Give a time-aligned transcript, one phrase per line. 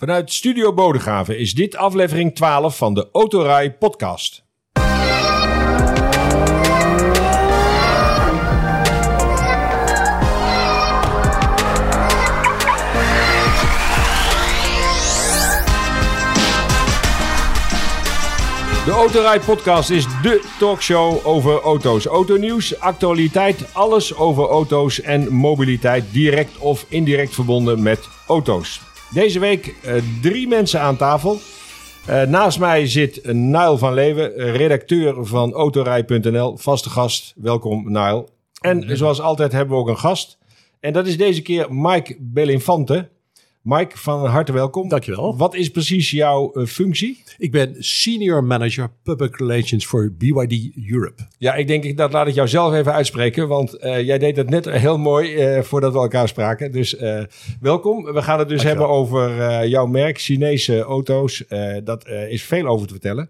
[0.00, 4.44] Vanuit Studio Bodegraven is dit aflevering 12 van de Autorij podcast.
[18.84, 22.06] De Autorij podcast is de talkshow over auto's.
[22.06, 28.89] Autonieuws, actualiteit, alles over auto's en mobiliteit direct of indirect verbonden met auto's.
[29.12, 31.38] Deze week eh, drie mensen aan tafel.
[32.06, 37.34] Eh, naast mij zit Nile van Leeuwen, eh, redacteur van Autorij.nl, vaste gast.
[37.36, 38.26] Welkom Nile.
[38.60, 40.38] En zoals altijd hebben we ook een gast.
[40.80, 43.08] En dat is deze keer Mike Belinfante.
[43.62, 44.88] Mike, van harte welkom.
[44.88, 45.36] Dankjewel.
[45.36, 47.22] Wat is precies jouw eh, functie?
[47.38, 51.22] Ik ben Senior Manager Public Relations voor BYD Europe.
[51.38, 54.50] Ja, ik denk dat laat ik jou zelf even uitspreken, want eh, jij deed het
[54.50, 56.72] net heel mooi eh, voordat we elkaar spraken.
[56.72, 56.96] Dus
[57.60, 58.04] welkom.
[58.04, 58.88] We gaan het dus Dankjewel.
[58.88, 61.44] hebben over jouw merk, Chinese auto's.
[61.84, 63.28] Dat is veel over te vertellen.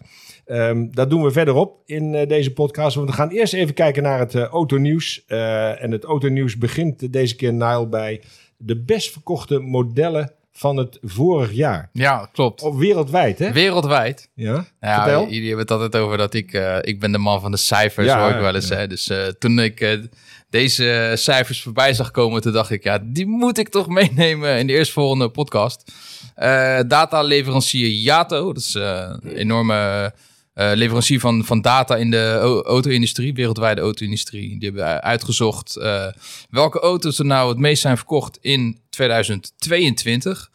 [0.50, 2.96] Ehm, dat doen we verderop in deze podcast.
[2.96, 5.24] Want we gaan eerst even kijken naar het eh, autonieuws.
[5.26, 8.22] En het autonieuws begint deze keer, Nile, bij
[8.62, 11.88] de best verkochte modellen van het vorig jaar.
[11.92, 12.62] Ja, klopt.
[12.62, 13.52] Op wereldwijd, hè?
[13.52, 14.30] Wereldwijd.
[14.34, 15.22] Ja, Ja, vertel.
[15.24, 16.52] jullie hebben het altijd over dat ik...
[16.52, 18.68] eh, ik ben de man van de cijfers, Ja, hoor ik wel eens.
[18.68, 18.76] ja.
[18.76, 18.86] Hè?
[18.86, 19.98] Dus eh, toen ik eh,
[20.50, 22.40] deze cijfers voorbij zag komen...
[22.42, 25.92] toen dacht ik, ja, die moet ik toch meenemen in de eerstvolgende podcast.
[26.86, 30.12] Dataleverancier Yato, dat is een enorme
[30.60, 34.58] eh, leverancier van, van data in de au- auto-industrie, wereldwijde auto-industrie.
[34.58, 36.06] Die hebben uitgezocht eh,
[36.50, 40.50] welke auto's er nou het meest zijn verkocht in 2022.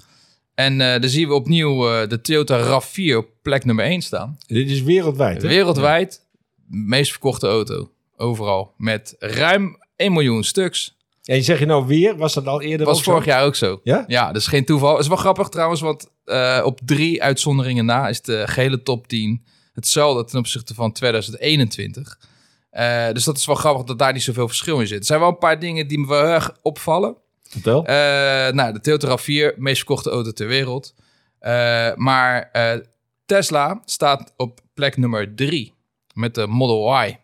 [0.56, 4.38] En eh dan zien we opnieuw eh, de Toyota RAV4 op plek nummer 1 staan.
[4.48, 5.48] Dit is wereldwijd, hè?
[5.48, 6.22] Wereldwijd
[6.68, 7.92] meest verkochte auto.
[8.18, 8.74] Overal.
[8.78, 10.94] Met ruim 1 miljoen stuks.
[11.24, 12.18] En zeg je nou weer?
[12.18, 13.12] Was dat al eerder Dat was zo?
[13.12, 13.80] vorig jaar ook zo.
[13.84, 14.04] Ja?
[14.08, 14.92] Ja, dat is geen toeval.
[14.94, 19.08] Het is wel grappig trouwens, want eh, op drie uitzonderingen na is de gehele top
[19.08, 19.46] 10
[19.76, 22.20] hetzelfde ten opzichte van 2021.
[22.70, 25.00] Eh, dus dat is wel grappig dat daar niet zoveel verschil in zit.
[25.00, 27.16] Er zijn wel een paar dingen die me wel erg opvallen.
[27.44, 27.86] Vertel.
[27.86, 27.96] Eh,
[28.54, 30.94] nou, de Toyota RAV4, meest verkochte auto ter wereld.
[31.40, 32.52] Eh, maar
[33.26, 35.74] Tesla staat op plek nummer drie
[36.14, 37.18] met de Model Y.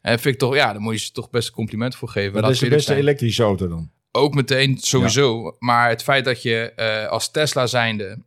[0.00, 2.32] En vind ik toch, ja, daar moet je ze toch best een compliment voor geven.
[2.32, 2.98] Maar dat is de beste zijn.
[2.98, 3.90] elektrische auto dan.
[4.12, 5.56] Ook meteen sowieso.
[5.58, 6.72] Maar het feit dat je
[7.10, 8.18] als Tesla zijnde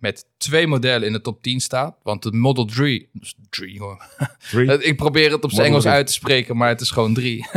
[0.00, 1.96] met twee modellen in de top 10 staat.
[2.02, 4.04] Want de Model 3, dus 3 hoor.
[4.50, 4.78] Three.
[4.90, 5.94] Ik probeer het op zijn Engels 3.
[5.94, 7.46] uit te spreken, maar het is gewoon 3.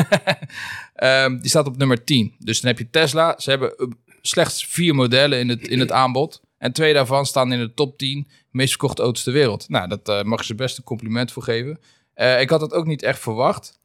[0.94, 2.36] Ehm, die staat op nummer 10.
[2.40, 3.36] Dus dan heb je Tesla.
[3.38, 3.88] Ze hebben eh,
[4.22, 6.42] slechts vier modellen in het, in het aanbod.
[6.58, 9.70] En twee daarvan staan in de top 10 meest verkochte auto's ter wereld.
[9.70, 11.80] Nou, dat eh, mag je ze best een compliment voor geven.
[12.14, 13.80] Eh, ik had dat ook niet echt verwacht.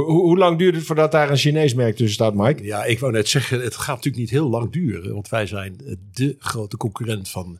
[0.00, 2.64] Hoe, lang duurt het voordat daar een Chinees merk tussen staat, Mike?
[2.64, 5.12] Ja, ik wou net zeggen, het gaat natuurlijk niet heel lang duren.
[5.12, 5.76] Want wij zijn
[6.12, 7.58] de grote concurrent van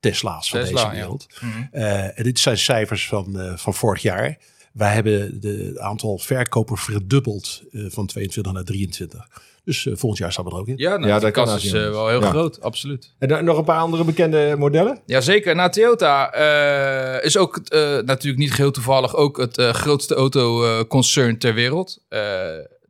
[0.00, 0.92] Tesla's van Tesla, deze ja.
[0.92, 1.26] wereld.
[1.70, 4.38] Eh, en dit zijn cijfers van, eh, van vorig jaar.
[4.72, 9.28] Wij hebben de het aantal verkopers verdubbeld eh, van 22 naar 23.
[9.64, 10.74] Dus eh, volgend jaar staan we er ook in.
[10.76, 12.28] Ja, nou, Ja, de dat kan kans is eh, wel heel Ja.
[12.30, 13.12] groot, absoluut.
[13.18, 15.00] En dan nog een paar andere bekende modellen?
[15.06, 15.54] Jazeker.
[15.54, 21.38] Nou, Toyota eh, is ook eh, natuurlijk niet geheel toevallig ook het eh, grootste autoconcern
[21.38, 21.98] ter wereld.
[22.08, 22.20] Eh,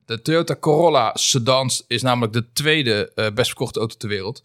[0.06, 4.42] de Toyota Corolla sedan is namelijk de tweede eh, best verkochte auto ter wereld.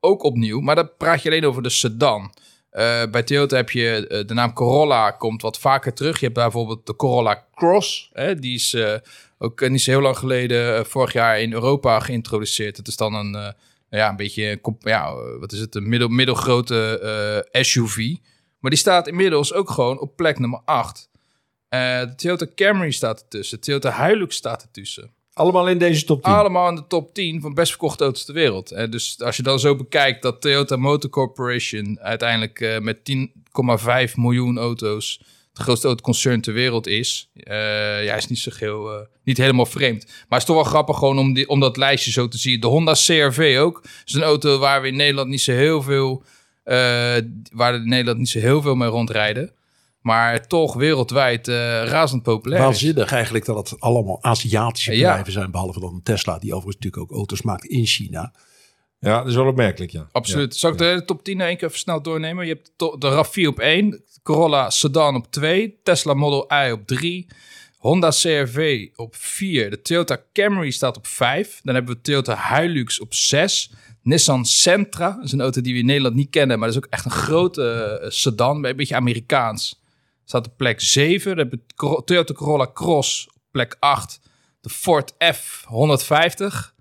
[0.00, 2.34] Ook opnieuw, maar dan praat je alleen over de sedan.
[2.70, 6.18] Eh, bij Toyota heb je de naam Corolla komt wat vaker terug.
[6.18, 8.10] Je hebt bijvoorbeeld de Corolla Cross.
[8.12, 8.94] Hè, die is eh,
[9.42, 12.76] ook eh, niet zo heel lang geleden, eh, vorig jaar in Europa geïntroduceerd.
[12.76, 13.52] Het is dan een, eh,
[13.90, 18.14] ja, een beetje, ja, wat is het, een middel, middelgrote SUV.
[18.58, 21.08] Maar die staat inmiddels ook gewoon op plek nummer 8.
[21.68, 23.60] Eh, de Toyota Camry staat ertussen.
[23.60, 25.10] Toyota Hilux staat ertussen.
[25.32, 26.32] Allemaal in deze top 10.
[26.32, 28.70] Allemaal in de top 10 van best verkochte auto's ter wereld.
[28.70, 34.58] En dus als je dan zo bekijkt dat Toyota Motor Corporation uiteindelijk met 10,5 miljoen
[34.58, 35.22] auto's
[35.52, 37.30] het grootste autoconcern ter wereld is.
[37.34, 40.04] eh ja, is niet zo heel, eh, niet helemaal vreemd.
[40.06, 42.60] Maar het is toch wel grappig gewoon om, die, om dat lijstje zo te zien.
[42.60, 43.82] De Honda CRV ook.
[44.04, 46.22] Is een auto waar we in Nederland niet zo heel veel,
[46.64, 46.76] eh,
[47.52, 49.52] waar in Nederland niet zo heel veel mee rondrijden.
[50.00, 51.54] Maar toch wereldwijd eh,
[51.84, 52.62] razend populair.
[52.62, 55.06] Waanzinnig eigenlijk dat het allemaal Aziatische Ja.
[55.06, 55.50] bedrijven zijn.
[55.50, 58.32] Behalve dan Tesla, die overigens natuurlijk ook auto's maakt in China.
[58.98, 60.08] Ja, dat is wel opmerkelijk, ja.
[60.12, 60.56] Absoluut.
[60.56, 62.46] Zal ik de top 10 nog één keer even snel doornemen?
[62.46, 67.26] Je hebt de RAV4 op 1, Corolla Sedan op 2, Tesla Model I op 3,
[67.78, 73.00] Honda CRV op 4, de Toyota Camry staat op 5, dan hebben we Toyota Hilux
[73.00, 73.72] op 6,
[74.02, 76.84] Nissan Sentra, dat is een auto die we in Nederland niet kennen, maar dat is
[76.84, 79.82] ook echt een grote eh, sedan, een beetje Amerikaans.
[80.24, 84.20] Staat op plek 7, dan hebben we Toyota Corolla Cross op plek 8,
[84.60, 86.78] de Ford F150,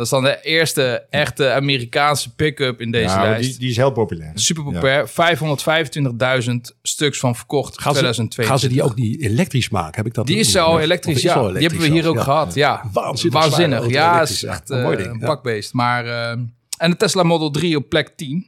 [0.00, 3.50] Dat is dan de eerste echte Amerikaanse pick-up in deze Ja, lijst.
[3.50, 4.32] die, die is heel populair.
[4.34, 5.08] Super populair.
[5.08, 8.46] 525.000 stuks van verkocht in Gaan ze, 2022.
[8.46, 9.96] gaan ze die ook niet elektrisch maken?
[9.96, 11.52] Heb ik dat Die is al elektrisch, is ja.
[11.52, 12.84] Die hebben we hier ook gehad, ja.
[12.92, 14.22] Waanzinnig Waanzinnig, ja.
[14.22, 14.76] is echt ja.
[14.76, 15.26] Een mooi eh, ding, een ja.
[15.26, 15.72] pakbeest.
[15.72, 16.30] Maar, eh,
[16.76, 18.46] en de Tesla Model 3 op plek 10.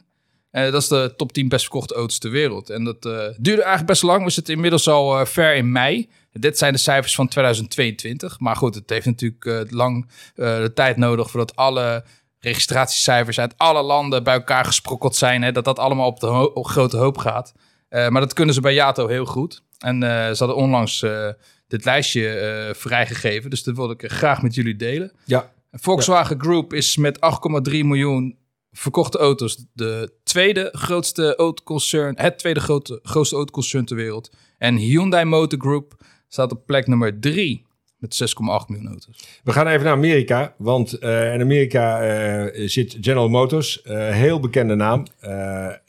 [0.51, 2.71] Eh, dat is de top 10 best verkochte auto's ter wereld.
[2.71, 4.25] En dat eh, duurde eigenlijk best lang.
[4.25, 6.09] We zitten inmiddels al eh, ver in mei.
[6.33, 8.41] Dit zijn de cijfers van 2022.
[8.41, 12.05] Maar goed, het heeft natuurlijk eh, lang eh, de tijd nodig voordat alle
[12.39, 15.43] registratiecijfers uit alle landen bij elkaar gesprokkeld zijn.
[15.43, 17.53] Hè, dat dat allemaal op de ho- op grote hoop gaat.
[17.89, 19.63] Eh, maar dat kunnen ze bij Yato heel goed.
[19.79, 21.05] En ze hadden onlangs
[21.69, 23.51] dit lijstje vrijgegeven.
[23.51, 25.13] Dus dat wilde ik graag met jullie delen.
[25.25, 25.53] Ja.
[25.73, 27.19] Volkswagen Group is met
[27.71, 28.39] 8,3 miljoen
[28.73, 34.31] verkochte auto's de tweede grootste autoconcern, het tweede grote, grootste autoconcern ter wereld.
[34.59, 35.95] En Hyundai Motor Group
[36.33, 37.65] staat op plek nummer 3
[37.97, 39.41] met 6,8 miljoen auto's.
[39.45, 44.41] We gaan even naar Amerika, want eh, in Amerika eh, zit General Motors, eh, heel
[44.41, 45.07] bekende naam.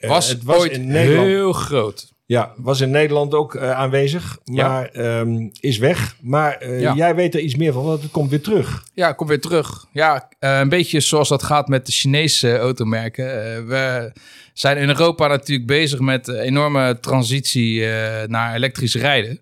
[0.00, 2.12] Was, het was ooit in Nederland, heel groot.
[2.26, 4.68] ja, was in Nederland ook aanwezig, Ja.
[4.68, 6.16] maar ehm, is weg.
[6.20, 6.94] Maar Ja.
[6.94, 8.84] jij weet er iets meer van, want het komt weer terug.
[8.94, 9.86] Ja, kom weer terug.
[9.92, 13.24] Ja, een beetje zoals dat gaat met de Chinese automerken.
[13.68, 14.12] We
[14.52, 17.80] zijn in Europa natuurlijk bezig met een enorme transitie
[18.26, 19.40] naar elektrisch rijden.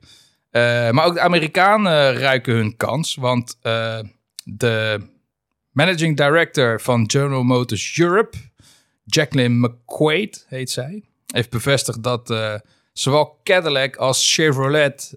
[0.52, 3.14] Eh, maar ook de Amerikanen ruiken hun kans.
[3.14, 3.99] Want eh,
[4.44, 5.00] de
[5.70, 8.37] managing director van General Motors Europe,
[9.04, 12.54] Jacqueline McQuaid heet zij, heeft bevestigd dat eh,
[12.93, 15.14] zowel Cadillac als Chevrolet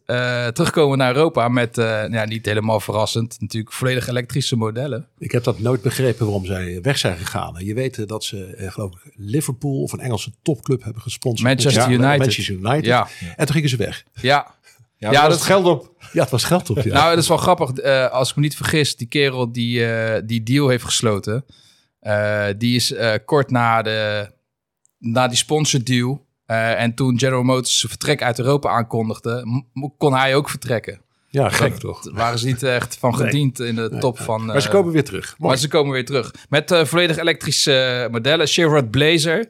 [0.53, 5.07] terugkomen naar Europa met, ja, niet helemaal verrassend, natuurlijk volledig elektrische modellen.
[5.17, 7.65] Ik heb dat nooit begrepen waarom zij weg zijn gegaan.
[7.65, 11.47] Je weet dat ze, geloof ik, Liverpool of een Engelse topclub hebben gesponsord.
[11.47, 12.17] Manchester Ja, United.
[12.17, 12.85] Manchester United.
[12.85, 14.03] Ja, En toen gingen ze weg.
[14.13, 14.54] ja.
[15.11, 15.91] Ja, dat- dat geld op.
[16.11, 16.77] Ja, het was geld op.
[16.79, 16.93] Ja.
[16.93, 17.71] Nou, dat is wel grappig.
[17.71, 21.45] Eh, als ik me niet vergis, die kerel die eh, die deal heeft gesloten,
[21.99, 24.29] eh, die is eh, kort na, de,
[24.99, 26.23] na die sponsordeal.
[26.45, 29.63] eh en toen General Motors zijn vertrek uit Europa aankondigde,
[29.97, 31.01] kon hij ook vertrekken.
[31.27, 32.01] ja, gek Dat- toch?
[32.03, 34.45] Daar waren ze niet echt van gediend in de top van.
[34.45, 35.35] Maar ze komen weer terug.
[35.37, 35.51] Mooi.
[35.51, 36.33] Maar ze komen weer terug.
[36.49, 38.47] Met volledig elektrische modellen.
[38.47, 39.47] Chevrolet Blazer.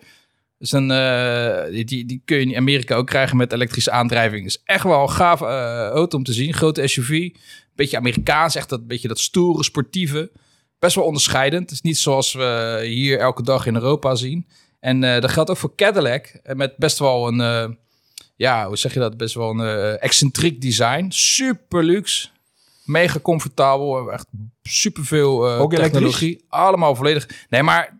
[0.60, 4.46] Is een, eh, die, die, die kun je in Amerika ook krijgen met elektrische aandrijving.
[4.46, 6.54] Is echt wel een gaaf eh, auto om te zien.
[6.54, 7.30] Grote SUV.
[7.76, 8.56] Beetje Amerikaans.
[8.56, 10.32] Echt dat beetje dat stoere, sportieve.
[10.80, 11.62] Best wel onderscheidend.
[11.62, 14.48] Het is niet zoals we hier elke dag in Europa zien.
[14.80, 16.40] En eh, dat geldt ook voor Cadillac.
[16.44, 17.78] Met best wel een...
[18.36, 19.18] ja, hoe zeg je dat?
[19.18, 21.06] Best wel een excentriek design.
[21.10, 22.28] Super luxe.
[22.84, 24.12] Mega comfortabel.
[24.12, 24.28] Echt
[24.64, 25.80] superveel elektrisch?
[25.80, 26.46] technologie.
[26.50, 27.30] Allemaal volledig.
[27.50, 28.00] Nee, maar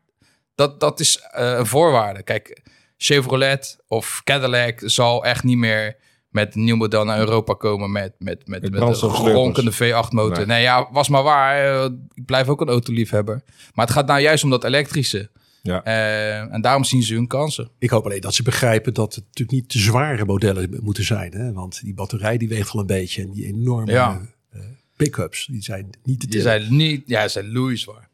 [0.56, 2.24] dat, dat is eh, een voorwaarde.
[2.24, 2.62] Kijk,
[2.98, 5.96] Chevrolet of Cadillac zal echt niet meer
[6.30, 10.38] met een nieuw model naar Europa komen met, met, met, met, een ronkende V8-motor.
[10.38, 10.46] Nee.
[10.46, 10.62] Nee.
[10.62, 11.84] ja, was maar waar.
[11.84, 13.42] Eh, ik blijf ook een autoliefhebber.
[13.74, 15.30] Maar het gaat nou juist om dat elektrische.
[15.62, 15.84] Ja.
[15.84, 17.70] Eh, en daarom zien ze hun kansen.
[17.80, 21.34] Ik hoop alleen dat ze begrijpen dat het natuurlijk niet te zware modellen moeten zijn.
[21.34, 21.54] Hè?
[21.54, 23.22] Want die batterij die weegt al een beetje.
[23.22, 24.22] En die enorme Ja.
[24.52, 24.60] eh,
[24.96, 26.60] pick-ups, die zijn niet te Die tillen.
[26.62, 28.05] zijn niet, ja, ze zijn loeizwaar.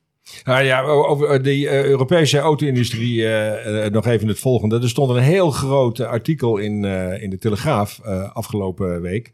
[0.43, 4.79] Nou ja, over die eh, Europese auto-industrie eh, eh, nog even het volgende.
[4.81, 9.31] Er stond een heel groot eh, artikel in, eh, in de Telegraaf eh, afgelopen week.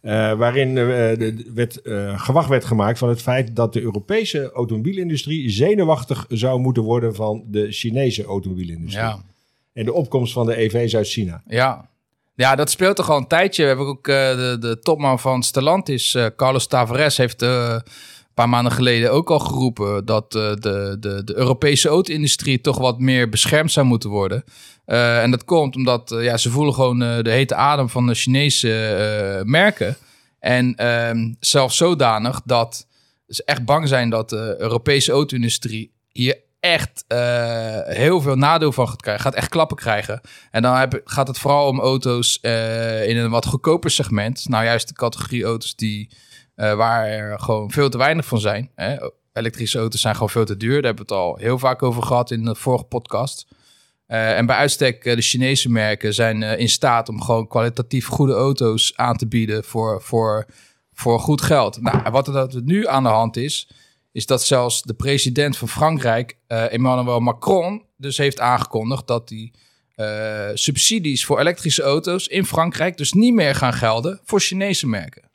[0.00, 4.50] eh, waarin eh, de- werd, eh, gewacht werd gemaakt van het feit dat de Europese
[4.52, 9.04] automobielindustrie zenuwachtig zou moeten worden van de Chinese automobielindustrie.
[9.04, 9.18] Ja.
[9.72, 11.42] En de opkomst van de EV's uit China.
[11.48, 11.88] Ja.
[12.34, 13.62] ja, dat speelt toch al een tijdje.
[13.62, 17.76] We hebben ook eh, de, de topman van Stellantis, eh, Carlos Tavares, heeft eh,
[18.38, 22.98] paar maanden geleden ook al geroepen dat eh, de, de, de Europese auto-industrie toch wat
[22.98, 24.44] meer beschermd zou moeten worden.
[24.84, 28.14] Eh, en dat komt omdat eh, ja, ze voelen gewoon de hete adem van de
[28.14, 29.96] Chinese merken.
[30.40, 32.86] En ehm, zelfs zodanig dat
[33.28, 37.04] ze echt bang zijn dat de Europese auto-industrie hier echt
[37.84, 39.24] heel veel nadeel van gaat krijgen.
[39.24, 40.20] Gaat echt klappen krijgen.
[40.50, 42.38] En dan heb, gaat het vooral om auto's
[43.06, 44.48] in een wat goedkoper segment.
[44.48, 46.10] Nou, juist de categorie auto's die,
[46.58, 48.70] eh, waar er gewoon veel te weinig van zijn.
[48.74, 48.96] Hè?
[49.32, 50.74] Elektrische auto's zijn gewoon veel te duur.
[50.74, 53.46] Daar hebben we het al heel vaak over gehad in de vorige podcast.
[54.06, 58.32] Eh, en bij uitstek, eh, de Chinese merken zijn in staat om gewoon kwalitatief goede
[58.32, 60.46] auto's aan te bieden voor, voor,
[60.92, 61.80] voor goed geld.
[61.80, 63.70] Nou, wat er nu aan de hand is,
[64.12, 69.54] is dat zelfs de president van Frankrijk, Emmanuel Macron, dus heeft aangekondigd dat die
[70.54, 75.27] subsidies voor elektrische auto's in Frankrijk dus niet meer gaan gelden voor Chinese merken.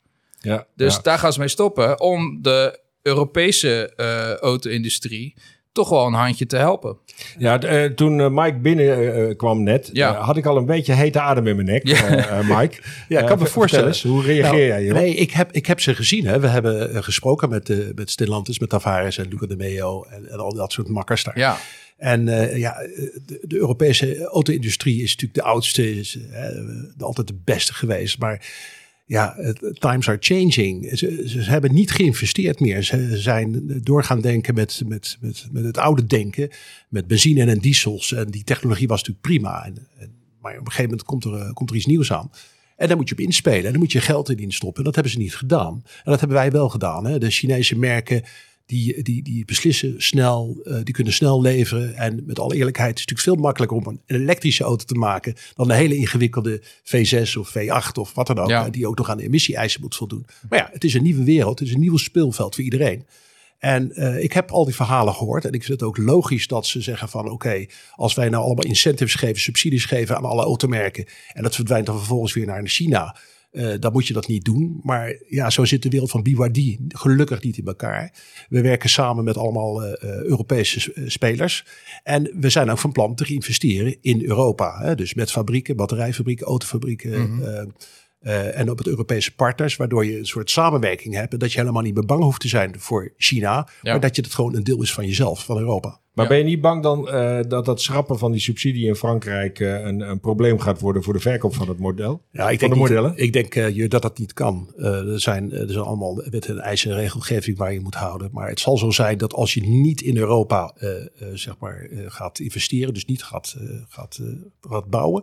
[0.44, 1.00] Ja, Dus ja.
[1.02, 5.34] daar gaan ze mee stoppen om de Europese eh, auto-industrie
[5.72, 6.98] toch wel een handje te helpen.
[7.38, 10.12] Ja, eh, toen eh, Mike binnenkwam kwam net, Ja.
[10.14, 12.42] had ik al een beetje hete adem in mijn nek, Ja.
[12.42, 12.76] Mike.
[13.08, 13.86] Ja, ik kan me voorstellen.
[13.86, 15.00] eens, hoe reageer Nou, jij hierop?
[15.00, 16.26] Nee, ik heb, ik heb ze gezien.
[16.26, 16.40] Hè.
[16.40, 20.38] We hebben gesproken met, eh met Stellantis, met Tavares en Luca de Meo en, en
[20.38, 21.38] al dat soort makkers daar.
[21.38, 21.56] Ja,
[21.96, 22.72] En eh, ja,
[23.26, 26.18] de, de Europese auto-industrie is natuurlijk de oudste, is
[26.98, 28.18] altijd de beste geweest.
[28.18, 28.46] Maar
[29.06, 29.36] ja,
[29.78, 30.98] times are changing.
[30.98, 32.82] Ze, hebben niet geïnvesteerd meer.
[32.82, 36.50] Ze zijn doorgaan denken met, met, met, met het oude denken,
[36.88, 38.12] met benzine en diesels.
[38.12, 39.72] En die technologie was natuurlijk prima.
[40.40, 42.30] Maar op een gegeven moment komt er, eh, komt er iets nieuws aan.
[42.76, 43.64] En daar moet je op inspelen.
[43.64, 44.78] En dan moet je geld in stoppen.
[44.78, 45.82] En dat hebben ze niet gedaan.
[45.84, 47.06] En dat hebben wij wel gedaan.
[47.06, 47.18] Hè.
[47.18, 48.22] De Chinese merken
[48.66, 51.94] die, die, die beslissen snel, eh, die kunnen snel leveren.
[51.94, 55.34] En met alle eerlijkheid, het is natuurlijk veel makkelijker om een elektrische auto te maken
[55.54, 58.64] dan een hele ingewikkelde V6 of V8 of wat dan ook, Ja.
[58.64, 60.26] eh, die ook nog aan de emissie-eisen moet voldoen.
[60.48, 63.06] Maar ja, het is een nieuwe wereld, het is een nieuw speelveld voor iedereen.
[63.58, 66.66] En eh, ik heb al die verhalen gehoord en ik vind het ook logisch dat
[66.66, 71.06] ze zeggen van oké, als wij nou allemaal incentives geven, subsidies geven aan alle automerken
[71.32, 73.16] en dat verdwijnt dan vervolgens weer naar China,
[73.54, 74.80] eh, dan moet je dat niet doen.
[74.82, 78.12] Maar ja, zo zit de wereld van BYD gelukkig niet in elkaar.
[78.48, 81.66] We werken samen met allemaal eh, Europese spelers.
[82.02, 84.78] En we zijn ook van plan te investeren in Europa.
[84.80, 84.94] Hè?
[84.94, 87.12] Dus met fabrieken, batterijfabrieken, autofabrieken.
[88.20, 91.32] eh, en op het Europese partners, waardoor je een soort samenwerking hebt.
[91.32, 93.68] En dat je helemaal niet meer bang hoeft te zijn voor China.
[93.82, 93.90] Ja.
[93.90, 96.00] Maar dat je het gewoon een deel is van jezelf, van Europa.
[96.14, 96.30] Maar Ja.
[96.30, 99.84] ben je niet bang dan eh, dat dat schrappen van die subsidie in Frankrijk eh,
[99.84, 102.22] een, een probleem gaat worden voor de verkoop van het model?
[102.30, 103.12] Ja, van ik denk, de niet- modellen?
[103.16, 104.72] ik denk eh, je dat dat niet kan.
[104.76, 108.28] Eh, er, zijn, er zijn allemaal wet en eisen en regelgeving waar je moet houden.
[108.32, 111.86] Maar het zal zo zijn dat als je niet in Europa eh, eh, zeg maar,
[111.90, 113.56] eh, gaat investeren, dus niet gaat,
[113.88, 115.22] gaat, eh, gaat bouwen,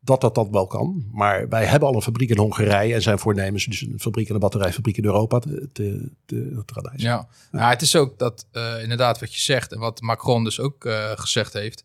[0.00, 1.04] dat dat dan wel kan.
[1.12, 4.34] Maar wij hebben al een fabriek in Hongarije en zijn voornemens dus een fabriek en
[4.34, 7.28] een batterijfabriek in Europa te, te, te, te ja.
[7.52, 10.84] ja, het is ook dat eh, inderdaad wat je zegt en wat Macron dus ook
[10.84, 11.84] eh, gezegd heeft.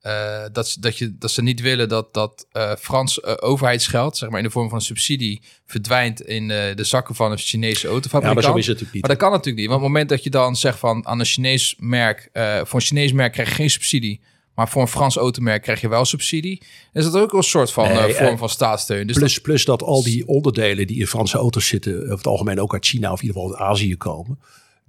[0.00, 2.46] eh, dat, ze, dat, je, dat ze niet willen dat, dat
[2.78, 7.30] Frans overheidsgeld, zeg maar in de vorm van een subsidie, verdwijnt in de zakken van
[7.30, 8.34] een Chinese Ja, autofabrikant.
[8.34, 9.02] maar zo is het natuurlijk niet.
[9.02, 9.66] Maar dat kan natuurlijk niet.
[9.68, 12.28] Want op het moment dat je dan zegt van aan een Chinees merk,
[12.64, 14.20] voor een Chinees merk krijg je geen subsidie.
[14.54, 16.62] Maar voor een Frans automerk krijg je wel subsidie.
[16.92, 19.06] Is dat ook wel een soort van Nee, eh, vorm eh, van staatssteun?
[19.06, 22.60] Dus plus, plus dat al die onderdelen die in Franse auto's zitten, over het algemeen
[22.60, 24.38] ook uit China of in ieder geval uit Azië komen.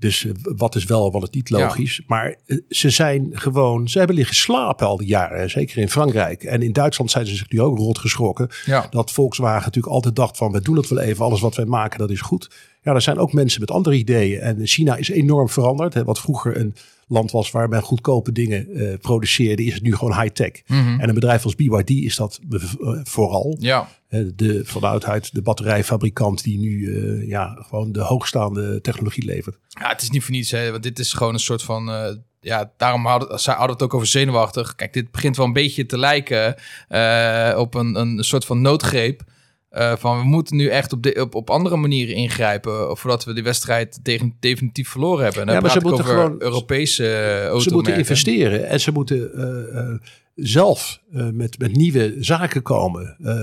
[0.04, 2.02] Dus eh, wat is wel, wat is niet logisch.
[2.08, 5.50] Maar eh, ze zijn gewoon, ze hebben liggen slapen al die jaren.
[5.50, 6.44] Zeker in Frankrijk.
[6.44, 8.50] En in Duitsland zijn ze zich nu ook rot geschrokken.
[8.66, 8.88] Ja.
[8.90, 11.26] Dat Volkswagen natuurlijk altijd dacht van, we doen het wel even.
[11.26, 12.50] Alles wat wij maken, dat is goed.
[12.84, 14.40] Ja, er zijn ook mensen met andere ideeën.
[14.40, 15.94] En China is enorm veranderd.
[15.94, 16.04] Hè.
[16.04, 16.76] Wat vroeger een
[17.08, 20.52] land was waar men goedkope dingen eh, produceerde, is het nu gewoon high-tech.
[20.68, 21.00] Mhm.
[21.00, 22.60] En een bedrijf als BYD is dat eh,
[23.04, 23.58] vooral.
[23.60, 23.88] ja,
[24.36, 29.58] De, vanuit uit de batterijfabrikant die nu eh, ja, gewoon de hoogstaande technologie levert.
[29.68, 31.92] Ja, het is niet voor niets, hè, want dit is gewoon een soort van.
[32.40, 34.76] ja, daarom hadden, ze hadden het ook over zenuwachtig.
[34.76, 36.56] Kijk, dit begint wel een beetje te lijken
[37.58, 39.24] op een, een soort van noodgreep.
[39.74, 42.98] Eh, van we moeten nu echt op, de, op, op andere manieren ingrijpen.
[42.98, 45.40] Voordat we die wedstrijd tegen, definitief verloren hebben.
[45.42, 47.04] En dan Ja, maar ze moeten over gewoon- Europese
[47.54, 50.00] uh, Ze moeten investeren en ze moeten eh, eh,
[50.36, 53.16] zelf eh, met, met nieuwe zaken komen.
[53.24, 53.34] eh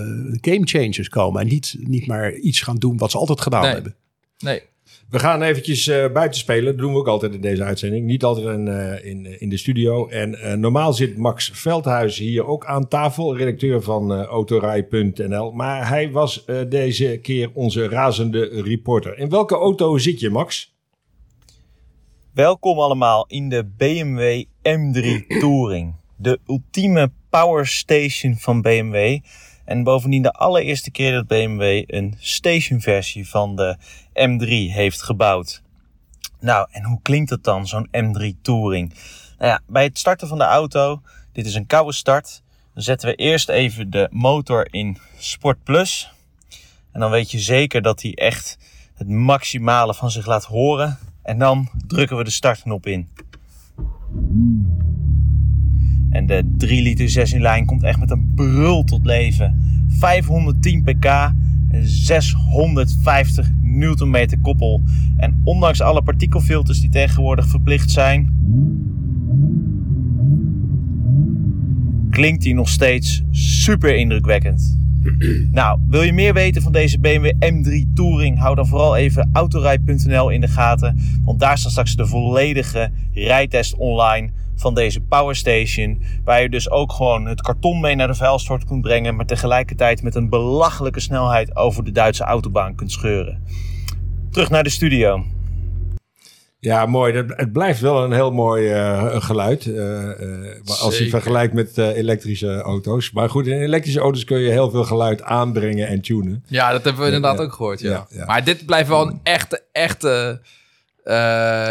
[0.52, 1.40] game changers komen.
[1.40, 3.72] En niet, niet maar iets gaan doen wat ze altijd gedaan Nee.
[3.72, 3.94] hebben.
[4.38, 4.62] Nee,
[5.10, 6.64] We gaan eventjes eh, buiten spelen.
[6.64, 8.06] Dat doen we ook altijd in deze uitzending.
[8.06, 10.08] Niet altijd in, eh, in, in de studio.
[10.08, 13.36] En eh, normaal zit Max Veldhuis hier ook aan tafel.
[13.36, 15.52] Redacteur van eh, autorij.nl.
[15.52, 19.18] Maar hij was eh, deze keer onze razende reporter.
[19.18, 20.74] In welke auto zit je, Max?
[22.34, 25.94] Welkom allemaal in de BMW M3 Touring.
[26.16, 29.18] De ultieme power station van BMW.
[29.64, 33.76] En bovendien de allereerste keer dat BMW een stationversie van de
[34.28, 35.62] M3 heeft gebouwd.
[36.40, 38.94] Nou, en hoe klinkt het dan, zo'n M3 Touring?
[39.38, 42.42] Nou ja, bij het starten van de auto, dit is een koude start.
[42.74, 46.12] Dan zetten we eerst even de motor in Sport Plus.
[46.92, 48.58] En dan weet je zeker dat hij echt
[48.94, 50.98] het maximale van zich laat horen.
[51.22, 53.08] En dan drukken we de startknop in.
[56.10, 59.84] En de 3 liter 6 in lijn komt echt met een brul tot leven.
[59.88, 61.32] 510 pk,
[61.82, 64.82] 650 newtonmeter koppel.
[65.16, 68.38] En ondanks alle partikelfilters die tegenwoordig verplicht zijn,
[72.10, 74.79] klinkt hij nog steeds super indrukwekkend.
[75.52, 78.38] Nou, wil je meer weten van deze BMW M3 Touring?
[78.38, 80.98] Hou dan vooral even autorij.nl in de gaten.
[81.24, 86.02] Want daar staat straks de volledige rijtest online van deze Powerstation.
[86.24, 89.16] Waar je dus ook gewoon het karton mee naar de vuilstort kunt brengen.
[89.16, 93.42] Maar tegelijkertijd met een belachelijke snelheid over de Duitse autobaan kunt scheuren.
[94.30, 95.24] Terug naar de studio.
[96.60, 97.12] Ja, mooi.
[97.12, 99.66] Dat, het blijft wel een heel mooi eh, geluid.
[99.66, 103.10] eh, eh, als je vergelijkt met elektrische auto's.
[103.10, 106.44] Maar goed, in elektrische auto's kun je heel veel geluid aanbrengen en tunen.
[106.46, 107.44] Ja, dat hebben we inderdaad ja.
[107.44, 107.80] ook gehoord.
[107.80, 107.90] Ja.
[107.90, 108.24] Ja, ja.
[108.24, 110.40] Maar dit blijft wel een echte, echte.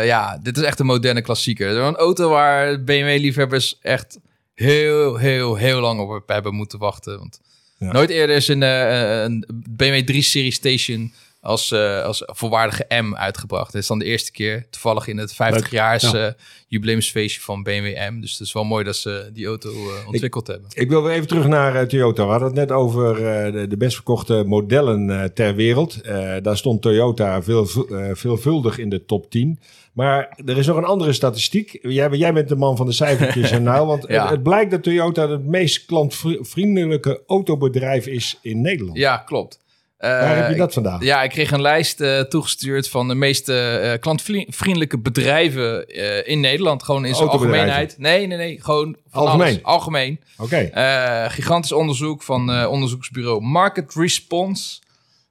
[0.03, 1.77] ja, dit is echt een moderne klassieker.
[1.77, 4.19] Een auto waar BMW-liefhebbers echt
[4.53, 7.17] heel, heel, heel lang op hebben moeten wachten.
[7.17, 7.39] Want
[7.79, 11.13] nooit eerder is een, een BMW 3-serie station
[11.49, 13.71] als, eh, als volwaardige M uitgebracht.
[13.71, 16.27] Dit is dan de eerste keer, toevallig in het 50-jaars Ja.
[16.27, 16.33] eh,
[16.67, 18.19] jubileumsfeestje van BMW M.
[18.21, 20.69] Dus het is wel mooi dat ze die auto eh, ontwikkeld hebben.
[20.73, 22.23] Ik wil weer even terug naar Toyota.
[22.23, 23.15] We hadden het net over
[23.51, 26.03] de, de best verkochte modellen ter wereld.
[26.41, 27.67] Daar stond Toyota veel,
[28.13, 29.59] veelvuldig in de top 10.
[29.93, 31.79] Maar er is nog een andere statistiek.
[31.81, 33.87] Jij, jij bent de man van de cijfertjes en nou.
[33.87, 34.21] Want Ja.
[34.21, 38.97] het, het blijkt dat Toyota het meest klantvriendelijke autobedrijf is in Nederland.
[38.97, 39.59] Ja, klopt.
[39.99, 40.99] Eh, Waar heb je dat vandaan?
[41.01, 46.39] Ja, ik kreeg een lijst eh, toegestuurd van de meest eh, klantvriendelijke bedrijven eh, in
[46.39, 46.83] Nederland.
[46.83, 47.97] Gewoon in zijn algemeenheid.
[47.97, 48.61] Nee, nee, nee.
[48.63, 49.47] Gewoon Algemeen?
[49.47, 49.63] alles.
[49.63, 50.19] Algemeen.
[50.37, 50.57] Oké.
[50.57, 54.79] Eh, gigantisch onderzoek van eh, onderzoeksbureau Market Response.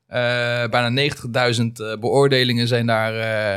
[0.06, 0.18] Eh,
[0.66, 3.56] bijna 90.000 eh, beoordelingen zijn daar eh,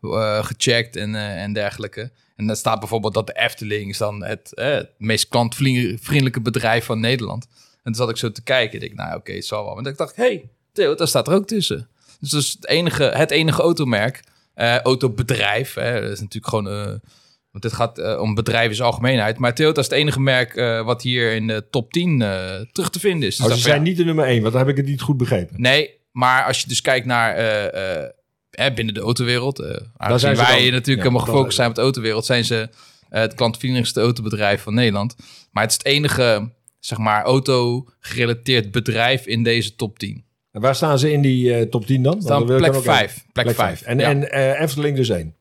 [0.00, 2.10] eh, gecheckt en, eh, en dergelijke.
[2.36, 6.84] En daar staat bijvoorbeeld dat de Efteling is dan het, eh, het meest klantvriendelijke bedrijf
[6.84, 7.46] van Nederland.
[7.88, 8.74] En toen zat ik zo te kijken.
[8.74, 9.74] Ik denk, nou oké, het zal wel.
[9.74, 11.88] Maar ik dacht, hé, hey, Toyota staat er ook tussen.
[12.20, 14.22] Dus dat is het enige, het enige automerk,
[14.54, 15.74] eh, autobedrijf.
[15.74, 16.68] Hè, dat is natuurlijk gewoon...
[16.68, 16.86] eh,
[17.50, 19.38] want dit gaat eh, om bedrijven in zijn algemeenheid.
[19.38, 20.54] Maar Toyota is het enige merk
[20.84, 23.36] wat hier in de top 10 eh, terug te vinden is.
[23.36, 25.00] Dus Oh, ze zijn ja, niet de nummer 1, want dan heb ik het niet
[25.00, 25.60] goed begrepen.
[25.60, 27.34] Nee, maar als je dus kijkt naar
[28.50, 29.58] hè, binnen de autowereld.
[29.58, 30.72] eh aangezien zijn wij dan.
[30.72, 32.68] natuurlijk Ja, helemaal gefocust zijn op de autowereld, zijn ze
[33.08, 35.16] het klantvriendelijkste autobedrijf van Nederland.
[35.50, 40.24] Maar het is het enige, zeg maar, auto-gerelateerd bedrijf in deze top 10.
[40.52, 42.20] En waar staan ze in die eh, top 10 dan?
[42.20, 43.10] Dan plek ook 5.
[43.10, 43.78] even- Plek Plek 5.
[43.78, 43.82] 5.
[43.82, 45.34] En, en eh, Efteling dus 1.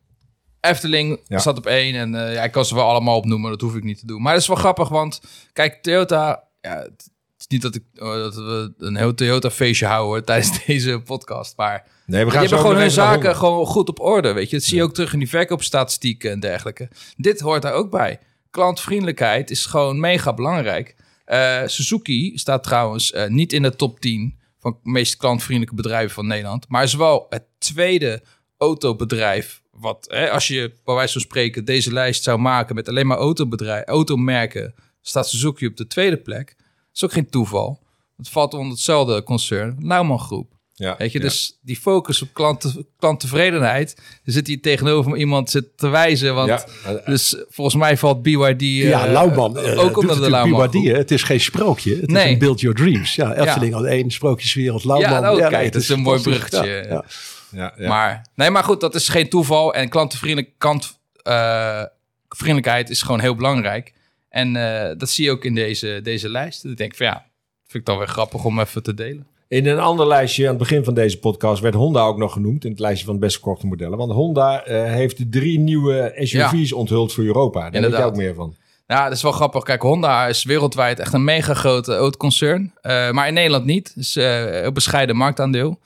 [0.61, 1.37] Efteling Ja.
[1.39, 3.83] staat op één en eh, ja, ik kan ze wel allemaal opnoemen, dat hoef ik
[3.83, 4.21] niet te doen.
[4.21, 5.21] Maar dat is wel grappig, want
[5.53, 10.25] kijk, Toyota, ja, het is niet dat, ik, oh, dat we een heel Toyota-feestje houden
[10.25, 13.99] tijdens deze podcast, maar Nee, we die gaan hebben gewoon hun zaken gewoon goed op
[13.99, 14.55] orde, weet je.
[14.55, 16.89] Dat zie je ook terug in die verkoopstatistieken en dergelijke.
[17.17, 18.19] Dit hoort daar ook bij.
[18.49, 20.95] Klantvriendelijkheid is gewoon mega belangrijk.
[21.27, 26.15] Eh, Suzuki staat trouwens eh, niet in de top 10 van de meest klantvriendelijke bedrijven
[26.15, 28.23] van Nederland, maar is wel het tweede
[28.57, 33.07] autobedrijf wat, hè, als je bij wijze van spreken deze lijst zou maken met alleen
[33.07, 36.55] maar autobedrijf, automerken, staat Suzuki op de tweede plek.
[36.57, 37.83] Dat is ook geen toeval.
[38.17, 40.56] Het valt onder hetzelfde concern, Lauman Groep.
[40.79, 41.23] Ja, Weet je, ja.
[41.23, 43.95] dus die focus op klanten, klanttevredenheid.
[44.25, 46.35] Er zit hier tegenover iemand zit te wijzen.
[46.35, 49.57] Want Ja, eh, dus volgens mij valt BYD eh, ja, Lauwman.
[49.57, 50.69] eh, ook doet onder de Lauwman.
[50.71, 50.93] BYD, hè.
[50.97, 51.95] Het is geen sprookje.
[51.95, 52.25] Het Nee.
[52.25, 53.15] is een build your dreams.
[53.15, 55.11] Ja, Efteling al één, sprookjeswereld, Lauwman.
[55.11, 56.67] Ja, nou, kijk, nee, het dat is een mooi bruggetje.
[56.67, 57.03] Ja, ja.
[57.51, 57.87] ja, ja.
[57.87, 59.73] Maar, nee, maar goed, dat is geen toeval.
[59.73, 61.83] En klantenvriendelijk, kant, eh,
[62.29, 63.93] vriendelijkheid is gewoon heel belangrijk.
[64.29, 66.65] En eh, dat zie je ook in deze, deze lijst.
[66.65, 67.25] Ik denk van ja,
[67.67, 69.27] vind ik dan weer grappig om even te delen.
[69.47, 72.63] In een ander lijstje aan het begin van deze podcast werd Honda ook nog genoemd.
[72.65, 73.97] In het lijstje van de best verkochte modellen.
[73.97, 77.59] Want Honda eh, heeft drie nieuwe SUV's onthuld voor Europa.
[77.59, 78.09] Daar weet je Inderdaad.
[78.09, 78.55] ook meer van.
[78.87, 79.63] Ja, dat is wel grappig.
[79.63, 82.73] Kijk, Honda is wereldwijd echt een mega grote autoconcern.
[82.81, 83.91] Eh, maar in Nederland niet.
[83.95, 85.79] Dus eh, een bescheiden marktaandeel.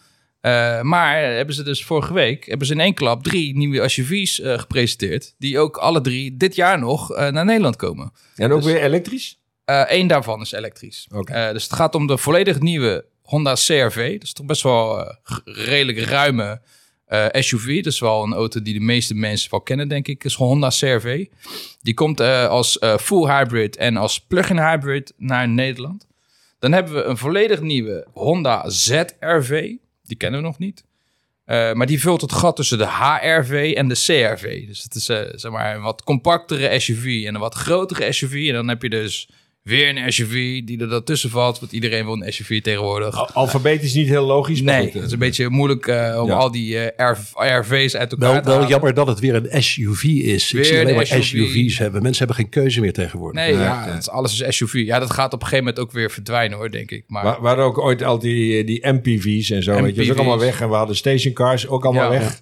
[0.81, 5.33] Maar hebben ze dus vorige week hebben ze in één klap drie nieuwe SUV's gepresenteerd.
[5.37, 8.11] Die ook alle drie dit jaar nog naar Nederland komen.
[8.35, 9.39] En ook Dus- weer elektrisch?
[9.65, 11.07] Eén daarvan is elektrisch.
[11.15, 11.33] Oké.
[11.33, 14.11] Eh, dus het gaat om de volledig nieuwe Honda CRV.
[14.13, 16.61] Dat is toch best wel eh, redelijk ruime
[17.05, 17.75] eh, SUV.
[17.83, 20.23] Dat is wel een auto die de meeste mensen wel kennen, denk ik.
[20.23, 21.25] is Honda CRV.
[21.81, 26.07] Die komt eh, als full hybrid en als plug-in hybrid naar Nederland.
[26.59, 29.75] Dan hebben we een volledig nieuwe Honda ZRV.
[30.03, 30.83] Die kennen we nog niet.
[31.45, 34.67] Maar die vult het gat tussen de HRV en de CRV.
[34.67, 35.05] Dus het is
[35.41, 38.47] zeg maar een wat compactere SUV en een wat grotere SUV.
[38.47, 39.29] En dan heb je dus
[39.63, 41.59] weer een SUV die er daartussen valt.
[41.59, 43.15] Want iedereen wil een SUV tegenwoordig.
[43.17, 44.61] Al- Alfabetisch niet heel logisch.
[44.61, 46.33] nee, eh, het is een beetje moeilijk eh, om Ja.
[46.35, 47.11] al die eh,
[47.59, 48.69] RV's uit elkaar Wel, te wel halen.
[48.69, 50.51] jammer dat het weer een SUV is.
[50.51, 51.23] Weer Ik zie alleen een maar SUV.
[51.23, 52.01] SUV's hebben.
[52.01, 53.41] Mensen hebben geen keuze meer tegenwoordig.
[53.43, 53.93] Nee, ja, nee.
[53.93, 54.73] het is, alles is SUV.
[54.85, 57.03] Ja, dat gaat op een gegeven moment ook weer verdwijnen hoor, denk ik.
[57.07, 59.71] Maar hadden ook ooit al die, die MPV's en zo.
[59.71, 60.61] Weet je, dat is ook allemaal weg.
[60.61, 62.19] En we hadden stationcars ook allemaal Ja.
[62.19, 62.41] weg.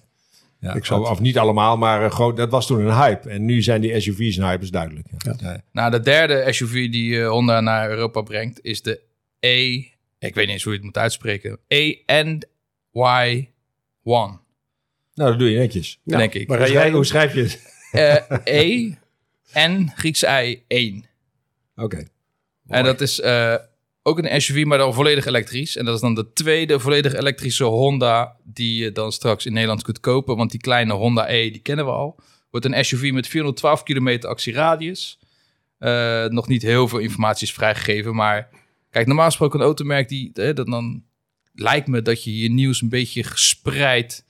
[0.60, 1.00] Ja, Exact.
[1.00, 3.28] of, of niet allemaal, maar eh, groot, dat was toen een hype.
[3.28, 5.06] En nu zijn die SUV's een hype, is duidelijk.
[5.18, 5.34] Ja.
[5.38, 5.62] Ja.
[5.72, 9.00] Nou, de derde SUV die eh, Honda naar Europa brengt is de
[9.40, 9.72] E.
[10.18, 11.58] Ik weet niet eens hoe je het moet uitspreken.
[11.68, 12.42] E-N-Y-1,
[14.02, 14.40] Nou,
[15.14, 16.00] dat doe je netjes.
[16.04, 16.48] Ja, denk ik.
[16.48, 17.68] maar Hoe rij schrijf, jij hoe schrijf je het?
[17.90, 18.94] Eh, E,
[19.68, 21.04] N, Griekse I, 1.
[21.76, 22.04] Oké.
[22.66, 23.54] En dat is eh,
[24.02, 25.76] ook een SUV, maar dan volledig elektrisch.
[25.76, 29.82] En dat is dan de tweede volledig elektrische Honda die je dan straks in Nederland
[29.82, 30.36] kunt kopen.
[30.36, 32.18] Want die kleine Honda E, die kennen we al.
[32.50, 35.18] Wordt een SUV met 412 kilometer actieradius.
[35.78, 38.48] Uh, nog niet heel veel informatie is vrijgegeven, maar
[38.90, 41.04] kijk, normaal gesproken een automerk die, dat dan
[41.54, 44.24] lijkt me dat je je nieuws een beetje gespreid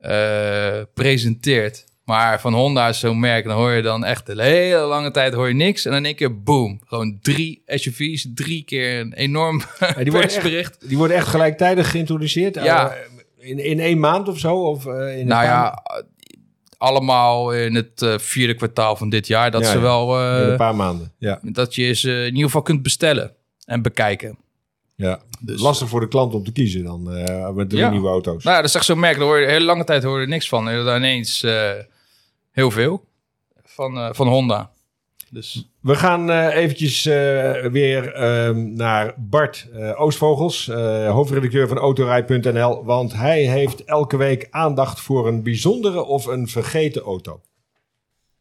[0.00, 1.84] uh, presenteert.
[2.10, 5.34] Maar van Honda is zo'n merk, dan hoor je dan echt de hele lange tijd
[5.34, 5.84] hoor je niks.
[5.84, 6.80] En dan in één keer boom.
[6.84, 10.88] Gewoon drie SUV's, drie keer een enorm ja, die persbericht.
[10.88, 12.54] die worden echt gelijktijdig geïntroduceerd?
[12.54, 12.92] Ja.
[12.92, 14.54] Uh, in, in één maand of zo?
[14.54, 15.82] Of, uh, in nou ja,
[16.78, 19.50] allemaal in het uh, vierde kwartaal van dit jaar.
[19.50, 20.20] Dat ja, ze wel...
[20.42, 21.38] in een paar maanden, ja.
[21.42, 24.38] Dat je ze in ieder geval kunt bestellen en bekijken.
[24.96, 27.02] Ja, dus, lastig voor de klant om te kiezen dan
[27.54, 28.44] met drie nieuwe auto's.
[28.44, 29.16] Nou ja, dat is echt zo merk.
[29.16, 30.68] Daar hoor je hele lange tijd hoor je niks van.
[30.68, 31.44] En dan ineens
[32.60, 33.04] heel veel
[33.64, 34.70] van, uh, van Honda.
[35.30, 35.70] Dus.
[35.80, 37.12] We gaan uh, eventjes uh,
[37.66, 40.66] weer ehm, naar Bart Oostvogels,
[41.06, 42.84] hoofdredacteur van Autorij.nl.
[42.84, 47.40] Want hij heeft elke week aandacht voor een bijzondere of een vergeten auto.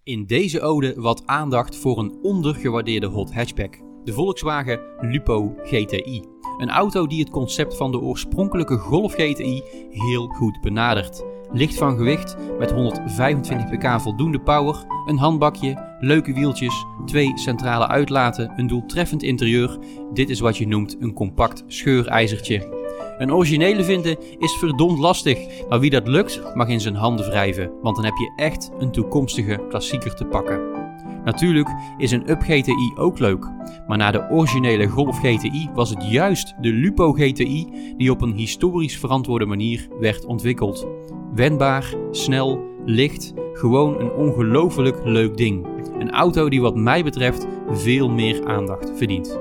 [0.03, 3.77] In deze ode wat aandacht voor een ondergewaardeerde hot hatchback.
[4.03, 6.38] De Volkswagen Lupo GTI.
[6.59, 11.23] Een auto die het concept van de oorspronkelijke Golf GTI heel goed benadert.
[11.51, 18.53] Licht van gewicht met 125 pk voldoende power, een handbakje, leuke wieltjes, twee centrale uitlaten,
[18.55, 19.77] een doeltreffend interieur.
[20.13, 22.77] Dit is wat je noemt een compact scheurijzertje.
[23.17, 27.71] Een originele vinden is verdomd lastig, maar wie dat lukt mag in zijn handen wrijven,
[27.81, 30.78] want dan heb je echt een toekomstige klassieker te pakken.
[31.23, 33.45] Natuurlijk is een Up GTI ook leuk,
[33.87, 38.33] maar na de originele Golf GTI was het juist de Lupo GTI die op een
[38.33, 40.87] historisch verantwoorde manier werd ontwikkeld.
[41.35, 45.67] Wendbaar, snel, licht, gewoon een ongelooflijk leuk ding.
[45.99, 49.39] Een auto die wat mij betreft veel meer aandacht verdient.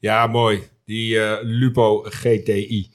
[0.00, 0.62] Ja, mooi.
[0.84, 2.90] Die uh, Lupo GTI.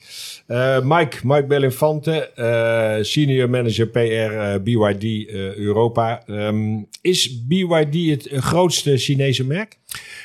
[0.48, 6.22] Uh, Mike, Mike Belinfante, uh, senior manager PR BYD Europa.
[6.26, 9.78] Um, is BYD het grootste Chinese merk?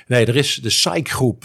[0.08, 1.43] Nee, er is de SAIC groep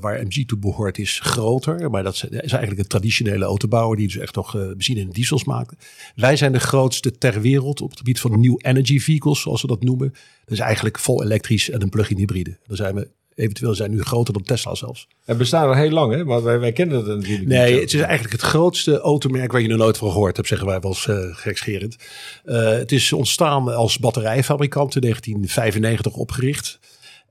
[0.00, 1.90] waar MG toe behoort is groter.
[1.90, 5.86] Maar dat is, eigenlijk een traditionele autobouwer die dus echt nog benzine en diesels maakt.
[6.14, 9.68] Wij zijn de grootste ter wereld op het gebied van new energy vehicles, zoals we
[9.68, 10.08] dat noemen.
[10.44, 12.58] Dat is eigenlijk vol elektrisch en een plug-in hybride.
[12.66, 15.06] Daar zijn we eventueel zijn nu groter dan Tesla zelfs.
[15.24, 16.24] En bestaan al heel lang, hè?
[16.24, 19.68] Want wij, wij kennen het natuurlijk Nee, het is eigenlijk het grootste automerk waar je
[19.68, 21.96] nog nooit van gehoord hebt, zeggen wij wel eens uh, gekscherend.
[22.44, 26.78] Uh, het is ontstaan als batterijfabrikant in 1995 opgericht.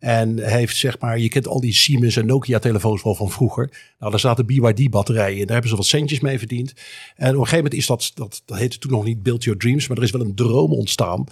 [0.01, 3.93] En heeft zeg maar, je kent al die Siemens en Nokia telefoons wel van vroeger.
[3.99, 5.45] Nou, daar zaten BYD batterijen in.
[5.45, 6.73] Daar hebben ze wat centjes mee verdiend.
[7.15, 9.59] En op een gegeven moment is dat, dat, dat heette toen nog niet Build Your
[9.59, 9.87] Dreams.
[9.87, 11.23] Maar er is wel een droom ontstaan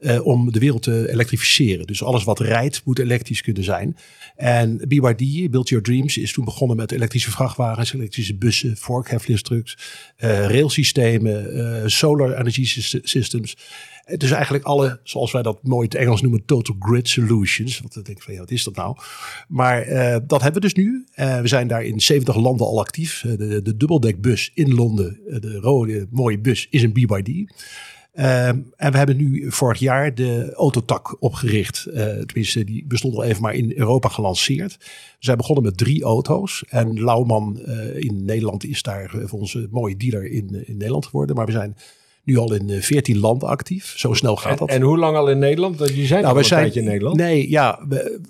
[0.00, 1.86] uh, om de wereld te elektrificeren.
[1.86, 3.96] Dus alles wat rijdt moet elektrisch kunnen zijn.
[4.36, 9.78] En BYD, Build Your Dreams, is toen begonnen met elektrische vrachtwagens, elektrische bussen, forklifttrucks,
[10.18, 12.64] uh, railsystemen, uh, solar energy
[13.02, 13.56] systems.
[14.14, 17.80] Dus eigenlijk alle, zoals wij dat mooi in het Engels noemen, total grid solutions.
[17.80, 18.96] Want dan denk ik van, ja, wat is dat nou?
[19.48, 21.04] Maar uh, dat hebben we dus nu.
[21.14, 23.24] Uh, we zijn daar in 70 landen al actief.
[23.24, 27.28] Uh, de, de dubbeldekbus in Londen, de rode mooie bus, is een BYD.
[27.28, 31.86] Um, en we hebben nu vorig jaar de autotak opgericht.
[31.88, 34.76] Uh, tenminste, die bestond al even maar in Europa gelanceerd.
[34.78, 34.84] We
[35.18, 36.64] zijn begonnen met drie auto's.
[36.68, 37.58] En Lauwman
[37.94, 41.36] in Nederland is daar voor onze mooie dealer in, in Nederland geworden.
[41.36, 41.76] Maar we zijn
[42.26, 43.94] nu al in 14 landen actief.
[43.96, 44.68] Zo snel gaat dat.
[44.68, 45.78] En, en hoe lang al in Nederland?
[45.78, 47.16] Je zijn nou, al een zijn, tijdje in Nederland.
[47.16, 47.84] Nee, ja.
[47.88, 48.20] We,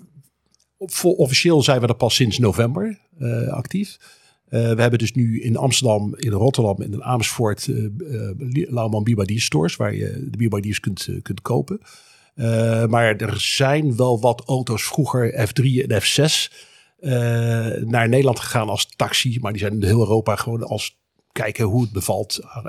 [1.03, 3.97] officieel zijn we er pas sinds november uh, actief.
[4.49, 9.05] Uh, we hebben dus nu in Amsterdam, in Rotterdam en in Amersfoort uh, uh, Lauwman
[9.05, 11.81] BYD stores waar je de BYD's kunt, kunt kopen.
[12.89, 16.53] maar er zijn wel wat auto's vroeger F3 en F6
[17.87, 19.39] naar Nederland gegaan als taxi.
[19.41, 20.99] Maar die zijn in heel Europa gewoon als
[21.37, 22.63] kijken hoe het bevalt, uh,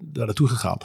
[0.00, 0.78] daar naartoe gegaan.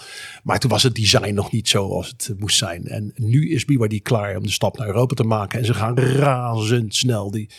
[0.44, 2.88] Maar toen was het design nog niet zo als het moest zijn.
[2.88, 5.60] En nu is BYD klaar om de stap naar Europa te maken.
[5.60, 7.32] En ze gaan razendsnel.
[7.32, 7.50] Die,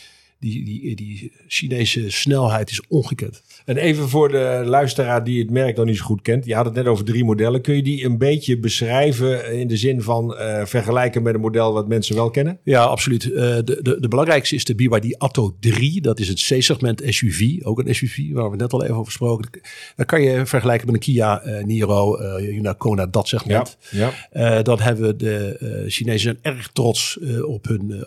[0.45, 3.43] die, die, die Chinese snelheid is ongekend.
[3.65, 6.45] En even voor de luisteraar die het merk nog niet zo goed kent.
[6.45, 7.61] Je had het net over drie modellen.
[7.61, 11.73] Kun je die een beetje beschrijven in de zin van uh, vergelijken met een model
[11.73, 12.59] wat mensen wel kennen?
[12.63, 13.25] Ja, absoluut.
[13.25, 16.01] Uh, de, de, de belangrijkste is de BYD Atto 3.
[16.01, 17.63] Dat is het C-segment SUV.
[17.63, 19.61] Ook een SUV waar we net al even over gesproken.
[19.97, 23.77] Dat kan je vergelijken met een Kia uh, Niro, Hyundai Kona, dat segment.
[23.91, 24.63] Ja, ja.
[24.63, 28.05] dan hebben we de Chinezen erg trots op hun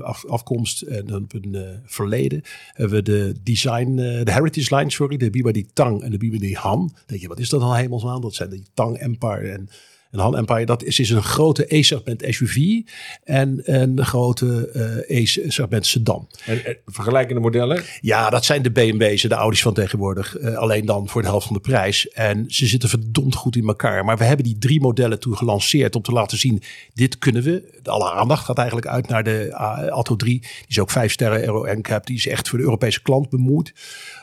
[0.00, 2.42] af, afkomst en op hun verleden.
[2.72, 6.94] Hebben we de design, de heritage lines sorry, de BYD Tang en de BYD Han.
[7.06, 8.20] Denk je, wat is dat al hemelsmaan?
[8.20, 9.68] Dat zijn de Tang Empire en
[10.10, 12.80] Een Han Empire, dat is, is een grote E-segment SUV
[13.24, 14.70] en een grote
[15.06, 16.28] eh, E-segment sedan.
[16.44, 17.82] En, en vergelijkende modellen?
[18.00, 20.36] Ja, dat zijn de BMW's en de Audi's van tegenwoordig.
[20.36, 22.08] Eh, alleen dan voor de helft van de prijs.
[22.08, 24.04] En ze zitten verdomd goed in elkaar.
[24.04, 26.62] Maar we hebben die drie modellen toen gelanceerd om te laten zien,
[26.94, 27.78] dit kunnen we.
[27.82, 30.40] Alle aandacht gaat eigenlijk uit naar de uh, Auto 3.
[30.40, 32.06] Die is ook vijf sterren Euro NCAP.
[32.06, 33.72] Die is echt voor de Europese klant bemoeid.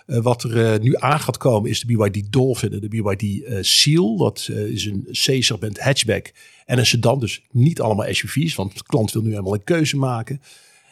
[0.07, 3.21] Uh, wat er uh, nu aan gaat komen is de BYD Dolphin en de BYD
[3.23, 4.17] uh, Seal.
[4.17, 6.31] Dat is een C-segment hatchback
[6.65, 7.19] en een sedan.
[7.19, 10.41] Dus niet allemaal SUV's, want de klant wil nu helemaal een keuze maken.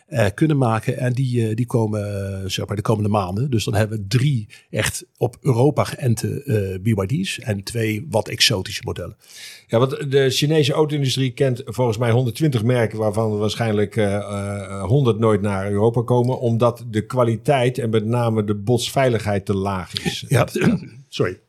[0.09, 0.97] Uh, kunnen maken.
[0.97, 3.49] En die, uh, die komen uh, zeg maar de komende maanden.
[3.49, 9.15] Dus dan hebben we drie echt op Europa geënte BYD's en twee wat exotische modellen.
[9.67, 13.95] Ja, want de Chinese auto-industrie kent volgens mij 120 merken waarvan waarschijnlijk
[14.81, 16.39] 100 nooit naar Europa komen.
[16.39, 20.25] Omdat de kwaliteit en met name de botsveiligheid te laag is.
[20.27, 20.47] Ja,
[21.07, 21.39] sorry.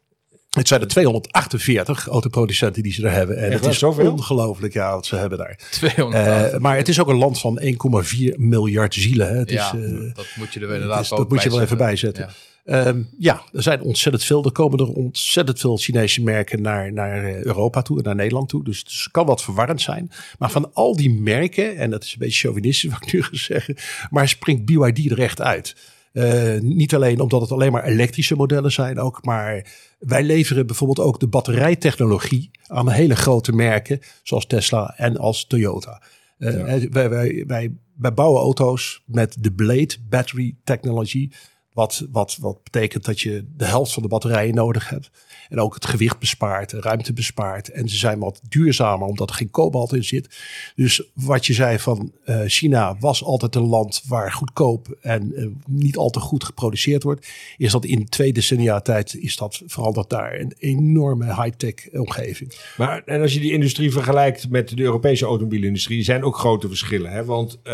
[0.57, 3.37] Het zijn er 248 autoproducenten die ze er hebben.
[3.37, 4.13] En Echt het is zoveel?
[4.13, 5.59] ongelooflijk ja, wat ze hebben daar.
[5.71, 6.53] 200.
[6.53, 9.29] Uh, maar het is ook een land van 1,4 miljard zielen.
[9.29, 9.37] Hè.
[9.37, 11.77] Het ja, is, uh, dat moet je er inderdaad is, Dat moet je wel even
[11.77, 12.25] bijzetten.
[12.25, 12.87] Ja.
[12.87, 14.45] Um, ja, er zijn ontzettend veel.
[14.45, 18.65] Er komen er ontzettend veel Chinese merken naar, naar Europa toe en naar Nederland toe.
[18.65, 20.11] Dus het kan wat verwarrend zijn.
[20.39, 23.37] Maar van al die merken, en dat is een beetje chauvinistisch wat ik nu ga
[23.37, 23.77] zeggen,
[24.11, 25.75] maar springt BYD er echt uit.
[26.17, 29.67] Uh, niet alleen omdat het alleen maar elektrische modellen zijn, ook, maar
[29.99, 36.03] wij leveren bijvoorbeeld ook de batterijtechnologie aan hele grote merken, zoals Tesla en als Toyota.
[36.39, 36.89] Uh, ja.
[36.89, 41.31] wij, wij, wij, wij bouwen auto's met de Blade Battery Technology.
[41.77, 45.11] Wat, wat, wat betekent dat je de helft van de batterijen nodig hebt.
[45.49, 47.71] En ook het gewicht bespaart, ruimte bespaart.
[47.71, 50.39] En ze zijn wat duurzamer omdat er geen kobalt in zit.
[50.75, 55.47] Dus wat je zei van uh, China was altijd een land waar goedkoop en uh,
[55.67, 57.27] niet al te goed geproduceerd wordt.
[57.57, 62.53] Is dat in twee decennia tijd is dat veranderd daar een enorme high-tech omgeving.
[62.77, 67.11] Maar en als je die industrie vergelijkt met de Europese automobielindustrie, zijn ook grote verschillen.
[67.11, 67.25] Hè?
[67.25, 67.73] Want uh,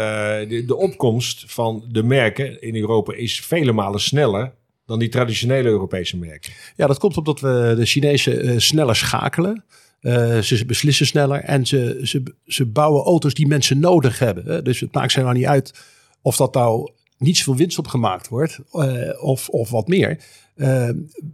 [0.48, 4.52] de, de opkomst van de merken in Europa is vele malen sneller
[4.86, 6.52] dan die traditionele Europese merken.
[6.76, 9.64] Ja, dat komt omdat we de Chinezen uh, sneller schakelen.
[10.00, 14.44] Uh, ze beslissen sneller en ze, ze, ze bouwen auto's die mensen nodig hebben.
[14.44, 14.62] Hè?
[14.62, 15.74] Dus het maakt ze nou niet uit
[16.22, 20.18] of dat nou niet zoveel winst op gemaakt wordt uh, of, of wat meer.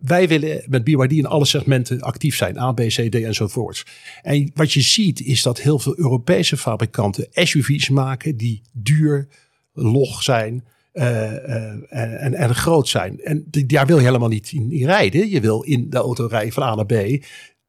[0.00, 2.58] wij willen met BYD in alle segmenten actief zijn.
[2.58, 3.86] A, B, C, D enzovoorts.
[4.22, 9.28] En wat je ziet is dat heel veel Europese fabrikanten SUV's maken die duur,
[9.72, 10.64] log zijn.
[10.92, 13.20] Uh, uh, en, en groot zijn.
[13.20, 15.30] En daar wil je helemaal niet in, in, rijden.
[15.30, 17.24] Je wil in de auto rijden van A naar B.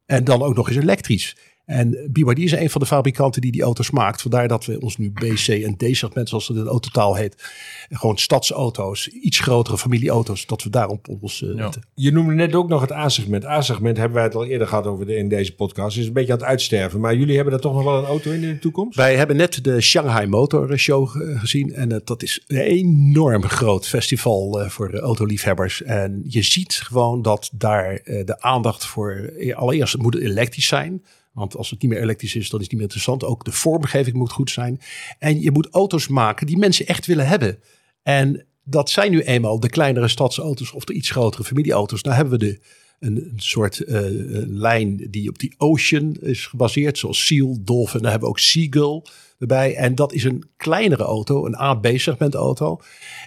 [0.06, 1.36] En dan ook nog eens elektrisch.
[1.70, 4.22] En BYD is een van de fabrikanten die die auto's maakt.
[4.22, 7.14] Vandaar dat we ons nu B, C en D segment, zoals het in de autotaal
[7.14, 7.52] heet.
[7.90, 11.70] Gewoon stadsauto's, iets grotere familieauto's, dat we daarop op ons uh, ja.
[11.94, 13.44] Je noemde net ook nog het A-segment.
[13.44, 15.96] A-segment hebben wij het al eerder gehad over de, in deze podcast.
[15.96, 17.00] Is een beetje aan het uitsterven.
[17.00, 18.96] Maar jullie hebben er toch nog wel een auto in in de toekomst?
[18.96, 21.72] Wij hebben net de Shanghai Motor Show gezien.
[21.72, 25.82] En uh, dat is een enorm groot festival uh, voor autoliefhebbers.
[25.82, 29.32] En je ziet gewoon dat daar de aandacht voor...
[29.54, 31.02] Allereerst moet het elektrisch zijn.
[31.32, 33.24] Want als het niet meer elektrisch is, dan is het niet meer interessant.
[33.24, 34.80] Ook de vormgeving moet goed zijn.
[35.18, 37.58] En je moet auto's maken die mensen echt willen hebben.
[38.02, 42.02] En dat zijn nu eenmaal de kleinere stadsauto's of de iets grotere familieauto's.
[42.02, 42.60] Nou hebben we de,
[43.00, 44.00] een, soort uh,
[44.46, 46.98] lijn die op die Ocean is gebaseerd.
[46.98, 48.00] Zoals Seal, Dolphin.
[48.00, 49.02] Daar hebben we ook Seagull
[49.38, 49.74] erbij.
[49.74, 52.80] En dat is een kleinere auto, een A-B-segment auto.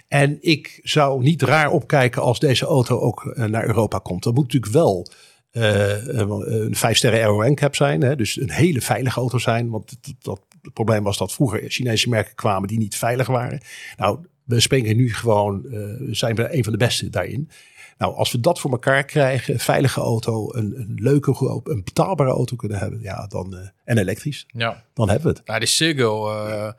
[0.08, 4.22] En ik zou niet raar opkijken als deze auto ook uh, naar Europa komt.
[4.22, 5.08] Dat moet natuurlijk wel...
[5.56, 8.02] Uh, een vijf sterren Aero NCAP zijn.
[8.02, 8.16] Hè?
[8.16, 9.70] Dus een hele veilige auto zijn.
[9.70, 13.60] Want het, dat, het probleem was dat vroeger Chinese merken kwamen die niet veilig waren.
[13.96, 17.50] Nou, we springen nu gewoon, uh, zijn we een van de beste daarin.
[17.98, 22.30] Nou, als we dat voor elkaar krijgen, een veilige auto, een, een leuke, een betaalbare
[22.30, 24.84] auto kunnen hebben, ja, dan, uh, en elektrisch, ja.
[24.94, 25.46] dan hebben we het.
[25.46, 26.72] Nou, die Seagull, uh,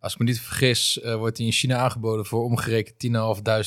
[0.00, 3.06] als ik me niet vergis, wordt die in China aangeboden voor omgerekend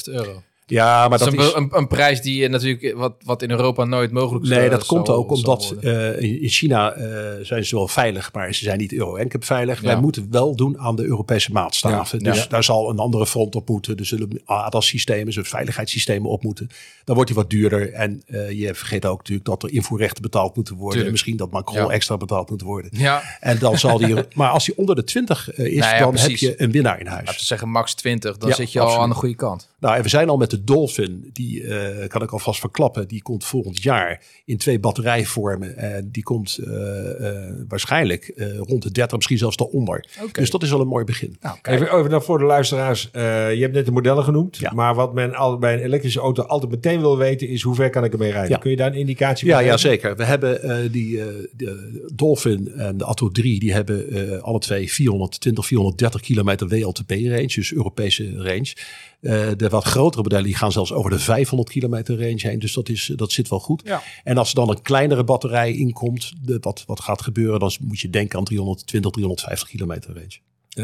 [0.07, 0.43] 10.500 euro.
[0.65, 3.83] Ja, maar dat, dat is een, een, een, prijs die natuurlijk wat, wat in Europa
[3.83, 4.49] nooit mogelijk is.
[4.49, 7.05] Nee, dat komt ook omdat uh, in China uh,
[7.41, 9.81] zijn ze wel veilig, maar ze zijn niet euro NCAP veilig.
[9.81, 9.87] Ja.
[9.87, 12.19] Wij moeten wel doen aan de Europese maatstaven.
[12.19, 12.47] Ja, dus ja.
[12.49, 13.97] daar zal een andere front op moeten.
[13.97, 16.69] Er zullen ADAS-systemen, dus veiligheidssystemen op moeten.
[17.03, 17.93] Dan wordt hij wat duurder.
[17.93, 20.91] En uh, je vergeet ook natuurlijk dat er invoerrechten betaald moeten worden.
[20.91, 21.11] Tuurlijk.
[21.11, 22.91] Misschien dat Macron extra betaald moet worden.
[22.93, 23.23] Ja.
[23.39, 24.15] En dan zal die.
[24.35, 26.41] maar als hij onder de 20 is, nou dan precies.
[26.41, 27.25] heb je een winnaar in huis.
[27.25, 29.71] Laten we zeggen max 20, dan zit je al aan de goede kant.
[29.83, 33.21] Nou, en we zijn al met de Dolphin, die eh, kan ik alvast verklappen, die
[33.21, 35.77] komt volgend jaar in twee batterijvormen.
[35.77, 40.05] En die komt eh, eh, waarschijnlijk eh, rond de 30, misschien zelfs daaronder.
[40.31, 41.37] Dus dat is al een mooi begin.
[41.41, 41.57] Nou.
[41.61, 43.11] Even, even dan voor de luisteraars.
[43.11, 44.57] Eh, je hebt net de modellen genoemd.
[44.57, 44.71] Ja.
[44.73, 47.89] Maar wat men al, bij een elektrische auto altijd meteen wil weten is hoe ver
[47.89, 48.49] kan ik ermee rijden?
[48.51, 48.57] Ja.
[48.57, 49.89] Kun je daar een indicatie Ja, van ja, geven?
[49.89, 50.15] zeker.
[50.15, 54.59] We hebben eh, die eh, de Dolphin en de Atto 3, die hebben eh, alle
[54.59, 58.73] twee 420, 430 kilometer WLTP-range, dus Europese range.
[59.23, 62.73] Eh, de wat grotere modellen die gaan zelfs over de 500 kilometer range heen, dus
[62.73, 63.81] dat, is, dat zit wel goed.
[63.85, 64.01] Ja.
[64.23, 67.99] En als er dan een kleinere batterij inkomt, de, wat, wat gaat gebeuren, dan moet
[67.99, 70.39] je denken aan 320, 350 kilometer range.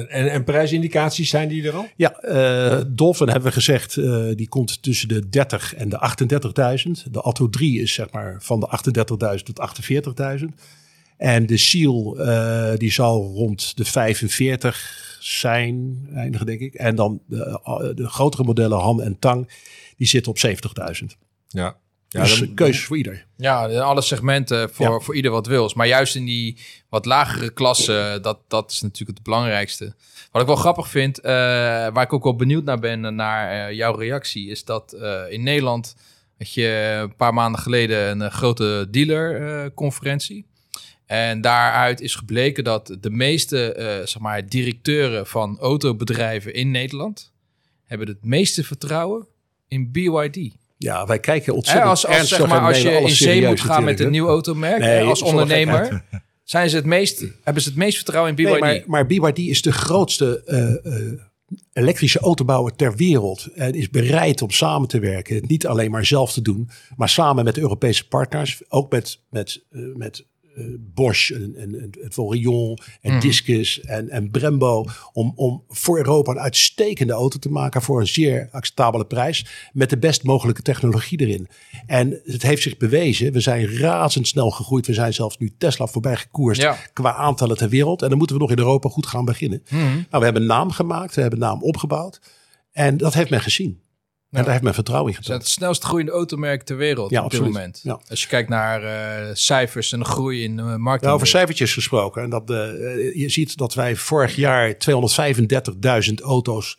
[0.10, 1.88] En, en prijsindicaties zijn die er al?
[1.96, 7.12] Ja, eh Dolphin hebben we gezegd, eh, die komt tussen de 30 en de 38.000.
[7.12, 8.68] De Atto 3 is zeg maar van de
[9.38, 9.60] 38.000 tot
[10.40, 10.46] 48.000.
[11.18, 16.74] En de Seal, eh, die zal rond de 45 zijn, eindigen denk ik.
[16.74, 19.50] En dan de, eh, de grotere modellen Han en Tang,
[19.98, 21.18] die zitten op 70.000.
[21.48, 21.76] Ja.
[22.12, 23.26] Ja, dus dan- keus voor ieder.
[23.38, 25.00] Ja, alle segmenten voor, Ja.
[25.00, 25.74] voor ieder wat wils.
[25.74, 26.58] Maar juist in die
[26.90, 29.94] wat lagere klassen, dat, dat is natuurlijk het belangrijkste.
[30.32, 31.32] Wat ik wel grappig vind, eh,
[31.94, 35.22] waar ik ook wel benieuwd naar ben, eh, naar eh, jouw reactie, is dat eh,
[35.30, 35.96] in Nederland
[36.38, 40.46] had je een paar maanden geleden een eh, grote dealerconferentie.
[41.10, 47.32] En daaruit is gebleken dat de meeste eh, zeg maar, directeuren van autobedrijven in Nederland
[47.86, 49.28] hebben het meeste vertrouwen
[49.68, 50.54] in BYD.
[50.78, 53.84] Ja, wij kijken ontzettend als als, ernstig zeg maar, als je in zee moet gaan
[53.84, 56.04] met een nieuw automerk, Nee, als ondernemer,
[56.44, 58.60] zijn ze het meest, hebben ze het meest vertrouwen in BYD.
[58.60, 61.20] Nee, maar, maar BYD is de grootste eh, eh,
[61.74, 63.48] elektrische autobouwer ter wereld.
[63.56, 65.44] En is bereid om samen te werken.
[65.48, 68.62] Niet alleen maar zelf te doen, maar samen met Europese partners.
[68.68, 69.62] Ook met, met,
[69.96, 70.28] met
[70.94, 73.20] Bosch en, en, en het Volrion en Mhm.
[73.22, 74.86] Discus en, en Brembo.
[75.14, 79.46] Om, om voor Europa een uitstekende auto te maken voor een zeer acceptabele prijs.
[79.74, 81.48] Met de best mogelijke technologie erin.
[81.86, 83.32] En het heeft zich bewezen.
[83.32, 84.88] We zijn razendsnel gegroeid.
[84.88, 86.78] We zijn zelfs nu Tesla voorbij gekoerst Ja.
[86.94, 88.02] qua aantallen ter wereld.
[88.02, 89.64] En dan moeten we nog in Europa goed gaan beginnen.
[89.70, 89.82] Mhm.
[89.84, 92.22] Nou, we hebben een naam gemaakt, we hebben een naam opgebouwd.
[92.72, 93.80] En dat heeft men gezien.
[94.32, 95.52] En daar heeft men vertrouwen in Ze zijn getoond.
[95.52, 97.80] het snelst groeiende automerk ter wereld Ja, op dit moment.
[97.84, 98.00] Ja.
[98.10, 101.02] Als je kijkt naar eh, cijfers en de groei in uh, marketing.
[101.02, 102.24] Nou, over cijfertjes gesproken.
[102.24, 102.58] En dat, eh,
[103.16, 106.78] je ziet dat wij vorig jaar 235.000 auto's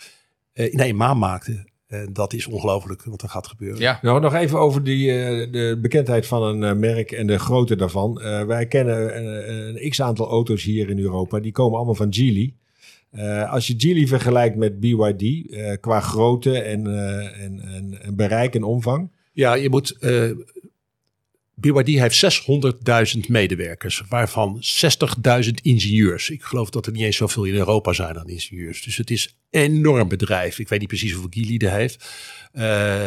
[0.53, 1.71] eh, in één maand maakten.
[1.91, 3.81] En dat is ongelooflijk wat er gaat gebeuren.
[3.81, 7.39] ja, Nou, nog even over die, eh, de bekendheid van een eh, merk en de
[7.39, 8.21] grootte daarvan.
[8.21, 11.39] Eh, wij kennen een, een x-aantal auto's hier in Europa.
[11.39, 12.55] Die komen allemaal van Geely.
[13.11, 18.16] Eh, als je Geely vergelijkt met BYD eh, qua grootte en, eh, en, en, en
[18.16, 19.11] bereik en omvang.
[19.33, 19.99] Ja, je moet.
[21.55, 22.44] BYD heeft
[23.16, 24.62] 600.000 medewerkers, waarvan
[25.44, 26.31] 60.000 ingenieurs.
[26.31, 28.83] Ik geloof dat er niet eens zoveel in Europa zijn dan ingenieurs.
[28.83, 30.59] Dus het is een enorm bedrijf.
[30.59, 32.09] Ik weet niet precies hoeveel Geely er heeft.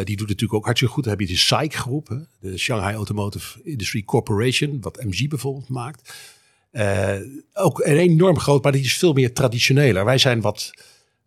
[0.06, 1.04] Die doet natuurlijk ook hartstikke goed.
[1.04, 6.14] Dan heb je de SAIC groep, de Shanghai Automotive Industry Corporation, wat MG bijvoorbeeld maakt.
[6.74, 7.16] Eh,
[7.54, 10.06] ook enorm groot, maar die is veel meer traditioneler.
[10.06, 10.72] Wij zijn wat,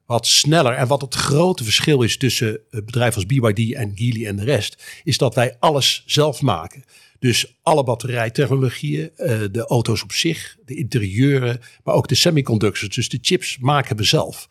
[0.07, 0.73] wat sneller.
[0.73, 5.01] En wat het grote verschil is tussen bedrijf als BYD en Geely en de rest,
[5.05, 6.85] is dat wij alles zelf maken.
[7.19, 12.95] Dus alle batterijtechnologieën, eh, de auto's op zich, de interieuren, maar ook de semiconductors.
[12.95, 14.49] Dus de chips maken we zelf.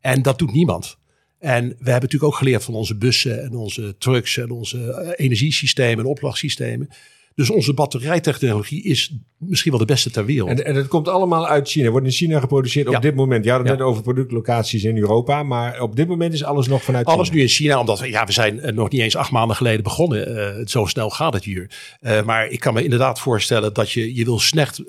[0.00, 0.96] En dat doet niemand.
[1.38, 5.26] En we hebben natuurlijk ook geleerd van onze bussen en onze trucks en onze eh,
[5.26, 6.88] energiesystemen en oplagsystemen.
[7.34, 10.48] Dus onze batterijtechnologie is misschien wel de beste ter wereld.
[10.50, 11.90] En, en het komt allemaal uit China.
[11.90, 12.98] Wordt in China geproduceerd op Ja.
[12.98, 13.44] dit moment.
[13.44, 13.74] Je had het Ja.
[13.74, 15.42] net over productlocaties in Europa.
[15.42, 17.36] Maar op dit moment is alles nog vanuit Alles China.
[17.36, 19.82] nu in China, omdat we, ja, we zijn eh, nog niet eens acht maanden geleden
[19.82, 20.36] begonnen.
[20.58, 21.70] Eh, zo snel gaat het hier.
[22.00, 24.82] Eh, maar ik kan me inderdaad voorstellen dat je, je wil slecht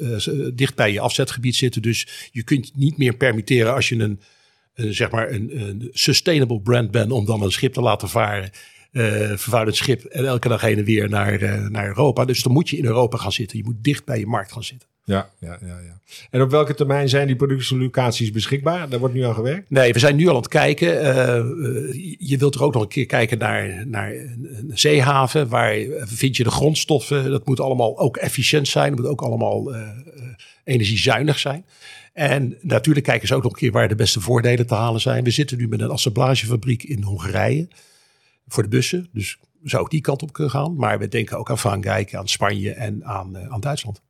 [0.58, 1.82] dicht bij je afzetgebied zitten.
[1.82, 4.20] Dus je kunt niet meer permitteren als je een,
[4.76, 8.50] een, zeg maar een, een sustainable brand bent om dan een schip te laten varen.
[8.94, 12.26] Eh vervuilend schip en elke dag heen en weer naar, eh, naar Europa.
[12.26, 13.58] Dus dan moet je in Europa gaan zitten.
[13.58, 14.88] Je moet dicht bij je markt gaan zitten.
[15.06, 16.00] Ja, ja, ja, ja.
[16.30, 18.90] En op welke termijn zijn die productielocaties beschikbaar?
[18.90, 19.70] Daar wordt nu aan gewerkt.
[19.70, 21.00] Nee, we zijn nu al aan het kijken.
[21.02, 21.46] Eh, eh,
[22.20, 25.48] je wilt er ook nog een keer kijken naar, naar een, zeehaven.
[25.48, 27.30] Waar vind je de grondstoffen?
[27.30, 28.90] Dat moet allemaal ook efficiënt zijn.
[28.90, 29.90] Dat moet ook allemaal eh,
[30.64, 31.66] energiezuinig zijn.
[32.14, 35.24] En natuurlijk kijken ze ook nog een keer waar de beste voordelen te halen zijn.
[35.24, 37.68] We zitten nu met een assemblagefabriek in Hongarije
[38.48, 39.10] voor de bussen.
[39.12, 40.76] Dus zou ook die kant op kunnen gaan.
[40.76, 44.02] Maar we denken ook aan Frankrijk, aan Spanje en aan, eh, aan Duitsland.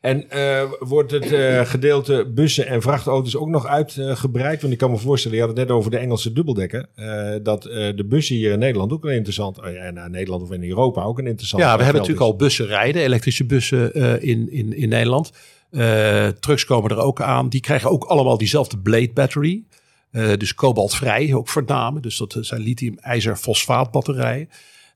[0.00, 4.60] En eh, wordt het eh, gedeelte bussen en vrachtauto's ook nog uitgebreid?
[4.60, 6.86] Want ik kan me voorstellen, je had het net over de Engelse dubbeldekker.
[6.94, 9.58] eh, dat de bussen hier in Nederland ook een interessant...
[9.58, 11.62] Oh ja, in Nederland of in Europa ook een interessant...
[11.62, 12.08] Ja, we hebben is.
[12.08, 15.32] natuurlijk al bussen rijden, elektrische bussen in, in, in Nederland.
[16.40, 17.48] Trucks komen er ook aan.
[17.48, 19.62] Die krijgen ook allemaal diezelfde blade battery.
[20.12, 22.00] Uh, dus kobaltvrij ook voorname.
[22.00, 24.48] Dus dat zijn lithium-ijzer-fosfaatbatterijen.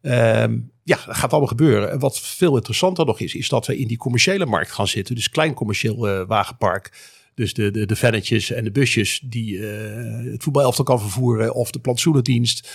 [0.02, 1.90] Ehm, ja, dat gaat allemaal gebeuren.
[1.90, 5.14] En wat veel interessanter nog is, is dat we in die commerciële markt gaan zitten.
[5.14, 7.12] Dus klein commercieel uh, wagenpark.
[7.34, 11.54] Dus de, de, de vannetjes en de busjes die uh, het voetbalelftal kan vervoeren.
[11.54, 12.70] Of de plantsoenendienst.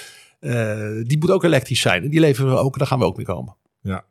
[1.03, 2.03] die moet ook elektrisch zijn.
[2.03, 2.78] En die leveren we ook.
[2.78, 3.55] Daar gaan we ook mee komen.
[3.82, 4.05] Ja.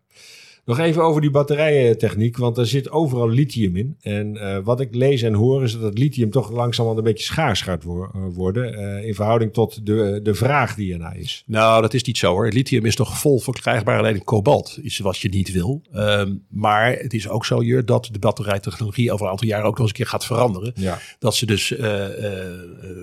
[0.68, 3.96] Nog even over die batterijentechniek, want er zit overal lithium in.
[4.00, 7.24] En uh, wat ik lees en hoor is dat het lithium toch langzamerhand een beetje
[7.24, 8.72] schaars gaat wo uh, worden.
[8.72, 11.42] Uh, in verhouding tot de, de vraag die ernaar is.
[11.46, 12.44] Nou, dat is niet zo hoor.
[12.44, 13.98] Het lithium is nog vol verkrijgbaar.
[13.98, 15.82] Alleen kobalt is wat je niet wil.
[15.94, 19.78] Um, maar het is ook zo, Jur, dat de batterijtechnologie over een aantal jaren ook
[19.78, 20.72] nog eens een keer gaat veranderen.
[20.74, 20.98] Ja.
[21.18, 21.74] Dat ze dus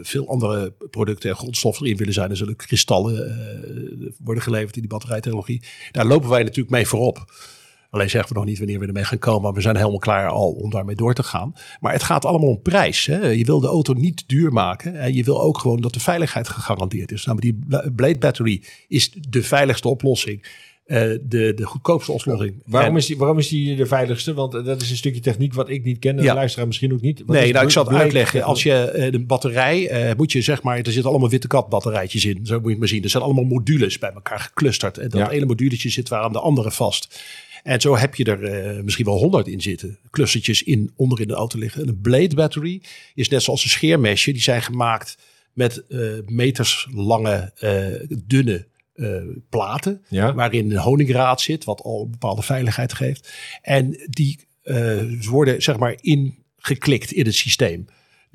[0.02, 2.30] veel andere producten en grondstoffen erin willen zijn.
[2.30, 3.38] Er zullen kristallen
[4.24, 5.62] worden geleverd in die batterijtechnologie.
[5.92, 7.26] Daar lopen wij natuurlijk mee voorop.
[7.96, 9.42] Alleen zeggen we nog niet wanneer we ermee gaan komen.
[9.42, 11.56] Maar we zijn helemaal klaar al om daarmee door te gaan.
[11.80, 13.06] Maar het gaat allemaal om prijs.
[13.06, 13.28] Hè?
[13.28, 15.00] Je wil de auto niet duur maken.
[15.00, 17.26] En je wil ook gewoon dat de veiligheid gegarandeerd is.
[17.26, 17.60] Nou, die
[17.96, 20.46] Blade Battery is de veiligste oplossing.
[20.88, 22.62] Uh, de, de goedkoopste oplossing.
[22.66, 24.34] Waarom, en, is die, waarom is die de veiligste?
[24.34, 26.18] Want dat is een stukje techniek wat ik niet ken.
[26.18, 26.30] En ja.
[26.30, 27.24] de luisteraar misschien ook niet.
[27.26, 28.44] Wat nee, nou, ik zal het uitleggen.
[28.44, 31.70] Als je uh, de batterij, uh, moet je zeg maar, er zitten allemaal witte kat
[31.70, 32.46] batterijtjes in.
[32.46, 33.04] Zo moet je het maar zien.
[33.04, 34.98] Er zijn allemaal modules bij elkaar geclusterd.
[34.98, 35.30] En dat ja.
[35.30, 37.20] ene moduletje zit waar aan de andere vast.
[37.66, 39.98] En zo heb je er uh, misschien wel honderd in zitten.
[40.10, 41.82] Clustertjes in, onder in de auto liggen.
[41.82, 42.82] En een blade battery
[43.14, 44.32] is net zoals een scheermesje.
[44.32, 45.18] Die zijn gemaakt
[45.54, 48.68] met uh, meters lange, uh, dunne
[49.50, 50.02] platen.
[50.10, 50.34] Ja.
[50.34, 53.34] Waarin een honingraad zit, wat al een bepaalde veiligheid geeft.
[53.62, 54.40] En die
[55.30, 57.86] worden zeg maar ingeklikt in het systeem.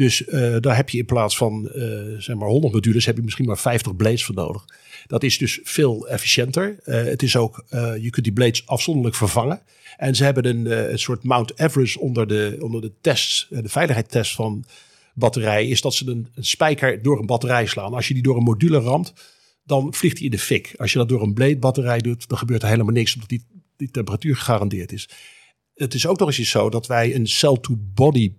[0.01, 3.23] Dus uh, daar heb je in plaats van uh, zeg maar 100 modules, heb je
[3.23, 4.65] misschien maar 50 blades voor nodig.
[5.07, 6.79] Dat is dus veel efficiënter.
[6.85, 7.65] Uh, het is ook,
[8.01, 9.61] je kunt die blades afzonderlijk vervangen.
[9.97, 14.35] En ze hebben een, een soort Mount Everest onder de, onder de tests, de veiligheidstest
[14.35, 14.65] van
[15.15, 17.95] batterij, is dat ze een, een spijker door een batterij slaan.
[17.95, 19.13] Als je die door een module ramt,
[19.65, 20.75] dan vliegt die in de fik.
[20.77, 23.45] Als je dat door een blade batterij doet, dan gebeurt er helemaal niks, omdat die,
[23.77, 25.09] die temperatuur gegarandeerd is.
[25.75, 28.33] Het is ook nog eens zo dat wij een cell-to-body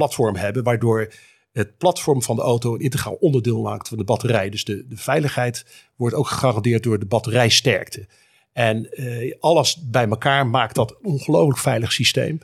[0.00, 1.12] platform hebben, waardoor
[1.52, 4.50] het platform van de auto een integraal onderdeel maakt van de batterij.
[4.50, 5.64] Dus de, de veiligheid
[5.96, 8.06] wordt ook gegarandeerd door de batterijsterkte.
[8.52, 12.38] En uh, alles bij elkaar maakt dat een ongelooflijk veilig systeem.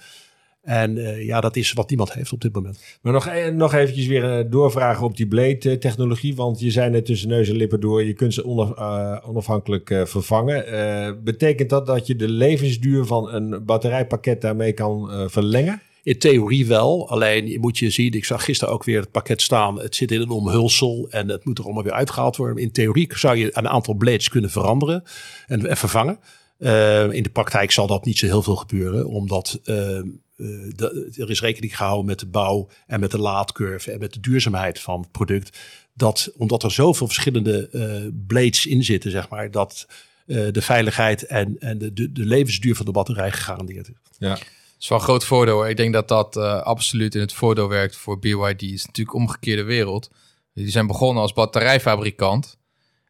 [0.63, 2.99] En uh, ja, dat is wat niemand heeft op dit moment.
[3.03, 6.35] Maar nog, nog eventjes weer uh, doorvragen op die Blade-technologie.
[6.37, 8.79] Want je zei net tussen neus en lippen door, je kunt ze onaf,
[9.25, 11.25] onafhankelijk vervangen.
[11.25, 15.81] betekent dat dat je de levensduur van een batterijpakket daarmee kan verlengen?
[16.07, 19.43] In theorie wel, alleen je moet je zien, ik zag gisteren ook weer het pakket
[19.43, 19.81] staan.
[19.81, 22.63] Het zit in een omhulsel en het moet er allemaal weer uitgehaald worden.
[22.63, 25.03] In theorie zou je een aantal blades kunnen veranderen
[25.47, 26.19] en, en vervangen.
[26.59, 29.99] Uh, in de praktijk zal dat niet zo heel veel gebeuren, omdat uh,
[31.17, 34.81] er is rekening gehouden met de bouw en met de laadcurve en met de duurzaamheid
[34.81, 35.59] van het product.
[35.95, 39.87] Dat omdat er zoveel verschillende blades in zitten, zeg maar, dat
[40.27, 43.95] de veiligheid en, en de, de, de levensduur van de batterij gegarandeerd is.
[44.19, 44.39] Ja
[44.79, 45.68] is wel een groot voordeel.
[45.68, 48.61] Ik denk dat dat uh, absoluut in het voordeel werkt voor BYD.
[48.61, 50.11] Het is natuurlijk omgekeerde wereld.
[50.55, 52.57] Die zijn begonnen als batterijfabrikant.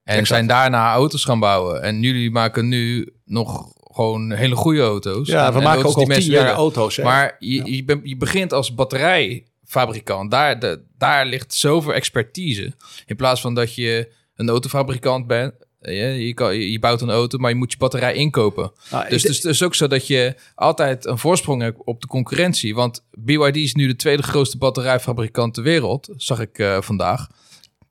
[0.04, 0.28] En exact.
[0.28, 1.82] zijn daarna auto's gaan bouwen.
[1.82, 5.28] En jullie maken nu nog gewoon hele goede auto's.
[5.28, 6.96] Ja, we en maken ook al tien jaar auto's.
[6.96, 7.02] Hè?
[7.02, 7.62] Maar je, ja.
[7.64, 10.30] je, ben, je, begint als batterijfabrikant.
[10.30, 12.72] Daar, de, daar ligt zoveel expertise.
[13.06, 15.54] In plaats van dat je een autofabrikant bent
[15.92, 18.72] je, kan, je bouwt een auto, maar je moet je batterij inkopen.
[18.90, 22.06] Ah, dus, dus het is ook zo dat je altijd een voorsprong hebt op de
[22.06, 22.74] concurrentie.
[22.74, 27.26] Want BYD is nu de tweede grootste batterijfabrikant ter wereld, zag ik uh, vandaag.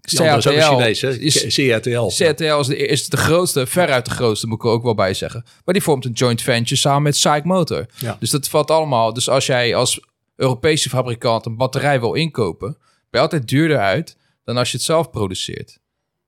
[0.01, 2.07] CATL is, is, CATL.
[2.07, 5.13] CATL is de, is de grootste, veruit de grootste, moet ik er ook wel bij
[5.13, 5.43] zeggen.
[5.65, 7.85] Maar die vormt een joint venture samen met SAIC Motor.
[7.97, 8.17] Ja.
[8.19, 9.13] Dus dat valt allemaal.
[9.13, 9.99] Dus als jij als
[10.35, 12.77] Europese fabrikant een batterij wil inkopen,
[13.09, 15.79] ben je altijd duurder uit dan als je het zelf produceert.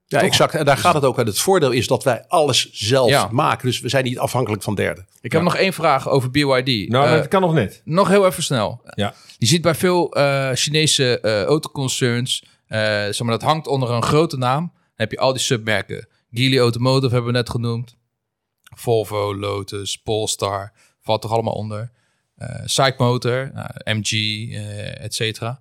[0.10, 0.28] Ja, Toch?
[0.28, 0.54] exact.
[0.54, 1.28] En daar gaat het ook uit.
[1.28, 3.28] Het voordeel is dat wij alles zelf ja.
[3.32, 3.68] maken.
[3.68, 5.08] Dus we zijn niet afhankelijk van derden.
[5.22, 5.48] Ik heb ja.
[5.48, 6.90] nog één vraag over BYD.
[6.90, 7.82] Nou, uh, dat kan nog net.
[7.86, 8.82] Nog heel even snel.
[8.96, 9.14] Ja.
[9.38, 14.38] Je ziet bij veel uh, Chinese uh, autoconcerns, zeg maar, dat hangt onder een grote
[14.38, 14.72] naam.
[14.74, 16.08] Dan heb je al die submerken.
[16.32, 17.96] Geely Automotive hebben we net genoemd.
[18.76, 20.74] Volvo, Lotus, Polestar.
[21.02, 21.92] Valt toch allemaal onder.
[22.38, 23.52] Uh, Psych Motor,
[23.84, 24.12] MG,
[24.98, 25.60] et cetera.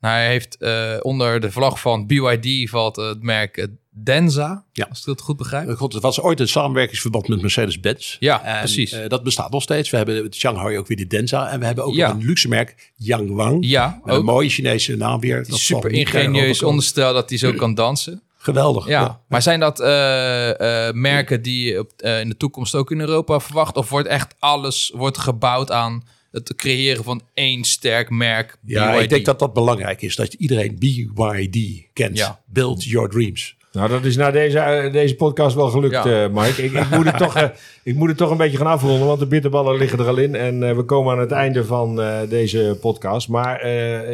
[0.00, 4.64] Nou, hij heeft uh, onder de vlag van BYD valt het merk Denza.
[4.72, 4.86] Ja.
[4.88, 5.76] Als ik dat goed begrijp.
[5.76, 8.16] God, het was ooit een samenwerkingsverband met Mercedes-Benz.
[8.20, 8.92] Ja, en, precies.
[8.92, 9.90] Uh, dat bestaat nog steeds.
[9.90, 11.50] We hebben het Shanghai ook weer de Denza.
[11.50, 12.10] En we hebben ook ja.
[12.10, 13.66] een luxe merk, Yangwang.
[13.66, 14.18] Ja, ook.
[14.18, 15.46] Een mooie Chinese naam weer.
[15.48, 18.22] Dat super ingenieus onderstel dat hij zo kan dansen.
[18.36, 18.86] Geweldig.
[18.86, 19.00] Ja.
[19.00, 19.20] ja.
[19.28, 21.86] Maar zijn dat uh, uh, merken die je
[22.20, 23.76] in de toekomst ook in Europa verwacht?
[23.76, 28.56] Of wordt echt alles wordt gebouwd aan het creëren van één sterk merk.
[28.64, 29.02] Ja, BYD.
[29.02, 30.16] ik denk dat dat belangrijk is.
[30.16, 32.16] Dat iedereen BYD kent.
[32.16, 32.40] Ja.
[32.46, 33.56] Build your dreams.
[33.74, 36.24] Nou, dat is na deze, eh, deze podcast wel gelukt, Ja.
[36.24, 36.62] eh, Mike.
[36.64, 37.48] Ik, ik, moet het toch, eh,
[37.82, 40.34] ik moet het toch een beetje gaan afronden, want de bitterballen liggen er al in.
[40.34, 43.28] En we komen aan het einde van deze podcast.
[43.28, 43.66] Maar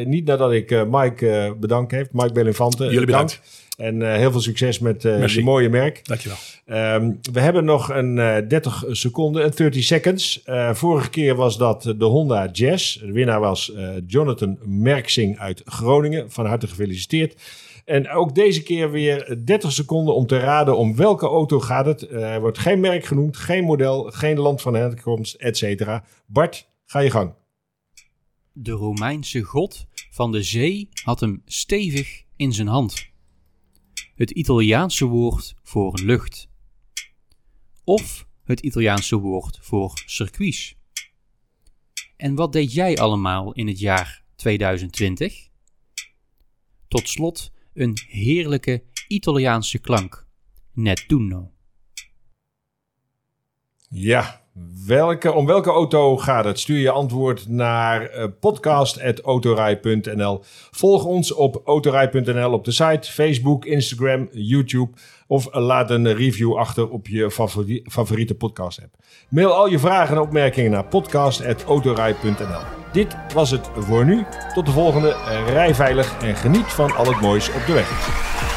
[0.05, 2.09] niet nadat ik Mike bedankt heeft.
[2.13, 2.85] Mike Belinfante.
[2.85, 3.41] Jullie bedankt.
[3.77, 6.01] En heel veel succes met je mooie merk.
[6.07, 6.37] Dankjewel.
[6.67, 10.43] Ehm, we hebben nog een eh 30 seconden, een 30 seconds.
[10.73, 13.01] Vorige keer was dat de Honda Jazz.
[13.01, 13.73] De winnaar was
[14.07, 16.31] Jonathan Merksing uit Groningen.
[16.31, 17.35] Van harte gefeliciteerd.
[17.85, 22.03] En ook deze keer weer 30 seconden om te raden om welke auto gaat het.
[22.03, 26.05] Eh, er wordt geen merk genoemd, geen model, geen land van herkomst, et cetera.
[26.27, 27.35] Bart, ga je gang.
[28.53, 33.09] De Romeinse god van de zee had hem stevig in zijn hand.
[34.15, 36.49] Het Italiaanse woord voor lucht.
[37.85, 40.79] Of het Italiaanse woord voor circuits.
[42.17, 45.49] En wat deed jij allemaal in het jaar 2020?
[46.89, 50.27] Tot slot een heerlijke Italiaanse klank.
[50.73, 51.53] Nettuno.
[53.89, 54.49] Ja,
[54.87, 56.59] welke, om welke auto gaat het?
[56.59, 60.41] Stuur je antwoord naar eh, podcast.autorij.nl.
[60.71, 64.91] Volg ons op autorij.nl op de site, Facebook, Instagram, YouTube.
[65.27, 68.95] Of laat een review achter op je favori- favoriete podcast app.
[69.29, 72.61] Mail al je vragen en opmerkingen naar podcast.autorij.nl.
[72.93, 74.25] Dit was het voor nu.
[74.55, 75.17] Tot de volgende.
[75.47, 78.50] Rij veilig en geniet van al het moois op de weg.